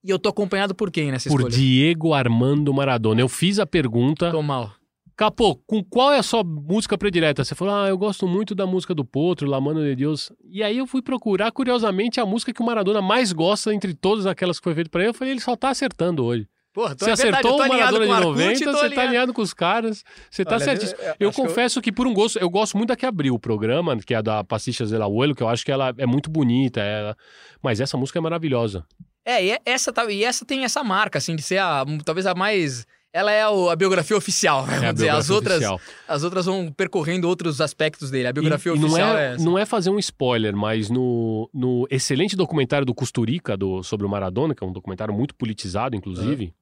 [0.03, 1.57] E eu tô acompanhado por quem nessa Por escolha?
[1.57, 3.21] Diego Armando Maradona.
[3.21, 4.31] Eu fiz a pergunta.
[4.31, 4.73] Tô mal.
[5.17, 7.45] Capô, com qual é a sua música predileta?
[7.45, 10.33] Você falou, ah, eu gosto muito da música do Potro, La Mano de Deus.
[10.51, 14.27] E aí eu fui procurar, curiosamente, a música que o Maradona mais gosta entre todas
[14.27, 15.11] aquelas que foi feita pra ele.
[15.11, 16.49] Eu falei, ele só tá acertando hoje.
[16.73, 18.91] Porra, tô- Você é verdade, acertou eu tô o Maradona de Arcute, 90, tô você
[18.91, 19.33] tá alinhado.
[19.33, 20.03] com os caras.
[20.29, 20.99] Você tá Olha, certíssimo.
[21.01, 23.07] eu- eu Eu, que eu- confesso que, por um gosto, eu gosto muito da que
[23.07, 25.95] abriu o programa, que é a da Pastichas del Abuelo, que eu acho que ela
[25.97, 26.81] é muito bonita.
[26.81, 27.17] Ela...
[27.63, 28.85] Mas essa música é maravilhosa.
[29.25, 32.35] É, e é- essa, e essa tem essa marca, assim, de ser a, talvez a
[32.35, 32.85] mais.
[33.17, 35.09] Ela é a biografia oficial, vamos É dizer.
[35.09, 35.81] As outras, oficial.
[36.09, 38.27] as outras vão percorrendo outros aspectos dele.
[38.27, 39.45] A biografia E- e não oficial é, é, essa.
[39.45, 44.09] não é fazer um spoiler, mas no, no excelente documentário do Custurica do, sobre o
[44.09, 46.53] Maradona, que é um documentário muito politizado, inclusive,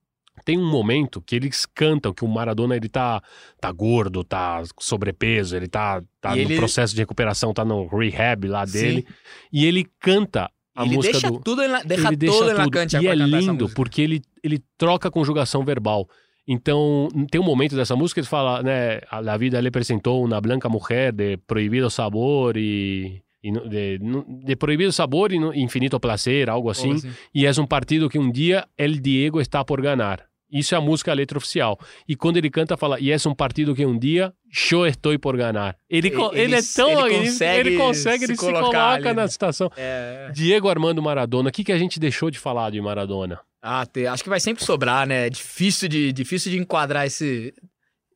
[0.44, 3.22] tem um momento que eles cantam que o Maradona ele tá,
[3.58, 7.86] tá gordo, tá sobrepeso, ele tá, tá E no ele- processo de recuperação, tá no
[7.86, 9.06] rehab lá dele.
[9.50, 11.38] E ele canta a Ele música deixa do.
[11.40, 12.72] tudo, na, deixa ele deixa todo na tudo.
[12.72, 16.08] cante E é lindo, porque ele, ele troca a conjugação verbal.
[16.46, 19.00] Então, tem um momento dessa música que fala, né?
[19.10, 23.22] A vida le apresentou uma blanca mulher de proibido sabor e.
[23.42, 24.00] e de,
[24.44, 26.94] de proibido sabor e infinito placer, algo assim.
[26.94, 27.10] assim.
[27.34, 30.31] E é um partido que um dia El Diego está por ganhar.
[30.52, 31.80] Isso é a música, a letra oficial.
[32.06, 34.32] E quando ele canta, fala, e é um partido que um dia
[34.70, 35.74] eu estou por ganhar.
[35.88, 39.04] Ele, co- Ele- ele, é tão ele consegue ele consegue, se ele se coloca ali,
[39.04, 39.28] na né?
[39.28, 39.70] situação.
[39.76, 40.30] É.
[40.34, 43.40] Diego Armando Maradona, o que, que a gente deixou de falar de Maradona?
[43.62, 45.26] Ah, acho que vai sempre sobrar, né?
[45.28, 47.54] É difícil de, difícil de enquadrar esse,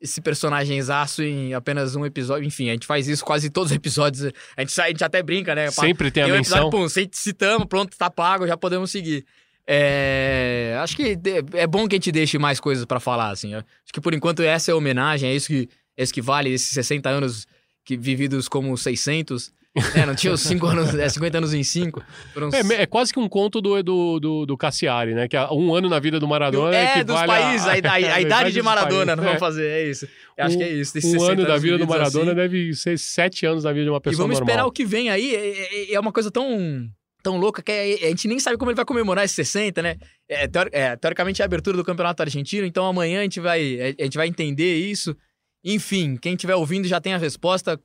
[0.01, 2.45] esse personagemzaço em apenas um episódio.
[2.47, 4.25] Enfim, a gente faz isso quase todos os episódios.
[4.57, 5.71] A gente, sai- a gente até brinca, né?
[5.71, 6.71] Sempre tem a um episódio, menção.
[6.71, 9.25] pum, ci- citamos, pronto, tá pago, já podemos seguir.
[9.69, 11.19] É, acho que
[11.55, 13.55] é bom que a gente deixe mais coisas pra falar, assim.
[13.55, 16.51] Acho que por enquanto essa é a homenagem, é isso que, é isso que vale,
[16.51, 17.47] esses 60 anos
[17.85, 19.53] que, vividos como 600.
[19.95, 20.07] né?
[20.07, 22.03] Não tinha os 5 anos, é, 50 anos em 5.
[22.79, 25.29] É, é quase que um conto do, do, do, do Cassiari, né?
[25.29, 28.21] Que é um ano na vida do Maradona É, dos equivale paíés, a, a- a
[28.21, 29.17] idade de Maradona, países.
[29.17, 29.39] não vamos É.
[29.39, 30.09] fazer, é isso.
[30.37, 30.97] Eu acho que é isso.
[30.97, 32.35] Um 60 ano da vida do vividos Maradona assim.
[32.37, 34.49] deve ser sete anos da vida de uma E pessoa vamos normal.
[34.49, 35.35] esperar o que vem aí.
[35.35, 36.89] É, é- é uma coisa tão,
[37.27, 39.97] tão louca que é- a gente nem sabe como ele vai comemorar esses 60, né?
[40.29, 43.95] É, teori- é, teoricamente é a abertura do Campeonato Argentino, então amanhã a gente vai,
[43.99, 45.17] a gente vai entender isso.
[45.65, 47.81] Enfim, quem estiver ouvindo já tem a resposta.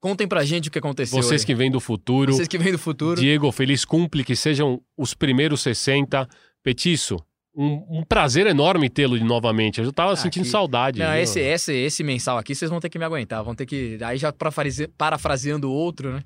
[0.00, 1.22] Contem pra gente o que aconteceu.
[1.22, 1.46] Vocês aí.
[1.46, 2.32] que vêm do futuro.
[2.34, 3.20] Vocês que vêm do futuro.
[3.20, 6.28] Diego, feliz cumple, que sejam os primeiros 60.
[6.62, 7.16] Petiço,
[7.56, 9.78] um, um prazer enorme tê-lo de novamente.
[9.78, 10.50] Eu já tava sentindo Aqui.
[10.50, 10.98] saudade.
[10.98, 13.42] Não, esse, esse, esse mensal aqui vocês vão ter que me aguentar.
[13.44, 13.96] Vão ter que.
[14.02, 16.22] Aí já parafrase- parafraseando o outro, né?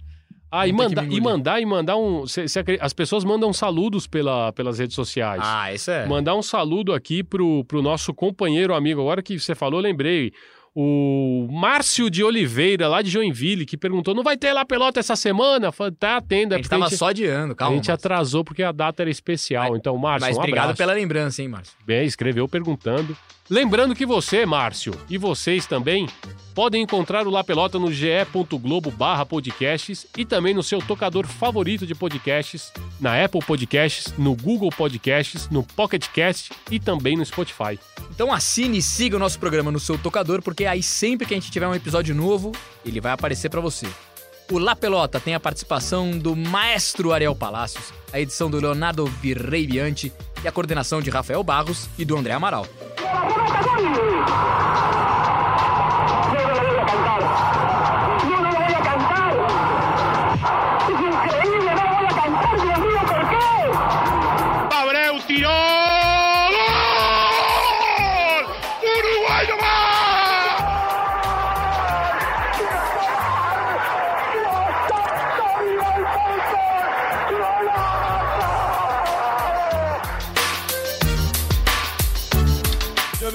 [0.51, 0.79] Ah, e me
[1.11, 2.27] e mandar, e mandar um.
[2.27, 5.43] cê- cê as pessoas mandam saludos pela, pelas redes sociais.
[5.45, 6.07] Ah, isso é.
[6.07, 9.01] Mandar um saludo aqui pro, pro nosso companheiro amigo.
[9.01, 10.33] Agora que você falou, lembrei.
[10.79, 15.17] O Márcio de Oliveira, lá de Joinville, que perguntou: não vai ter lá pelota essa
[15.17, 15.73] semana?
[15.99, 16.53] Tá tendo.
[16.53, 17.73] É A gente tava só adiando, calma.
[17.73, 19.75] a gente atrasou porque a data era especial.
[19.75, 21.75] então, Márcio, Mas um obrigado pela lembrança, hein, Márcio?
[21.87, 23.17] Bem, escreveu perguntando.
[23.49, 26.09] Lembrando que você, Márcio, e vocês também,
[26.53, 31.87] podem encontrar o La Pelota no ge.globo barra podcasts e também no seu tocador favorito
[31.87, 37.79] de podcasts, na Apple Podcasts, no Google Podcasts, no Pocket Cast e também no Spotify.
[38.11, 41.37] Então assine e siga o nosso programa no seu tocador, porque aí sempre que a
[41.37, 42.51] gente tiver um episódio novo,
[42.85, 43.87] ele vai aparecer pra você.
[44.51, 49.67] O La Pelota tem a participação do maestro Ariel Palacios, a edição do Leonardo Virrey
[49.67, 52.65] Bianchi e a coordenação de Rafael Barros e do André Amaral.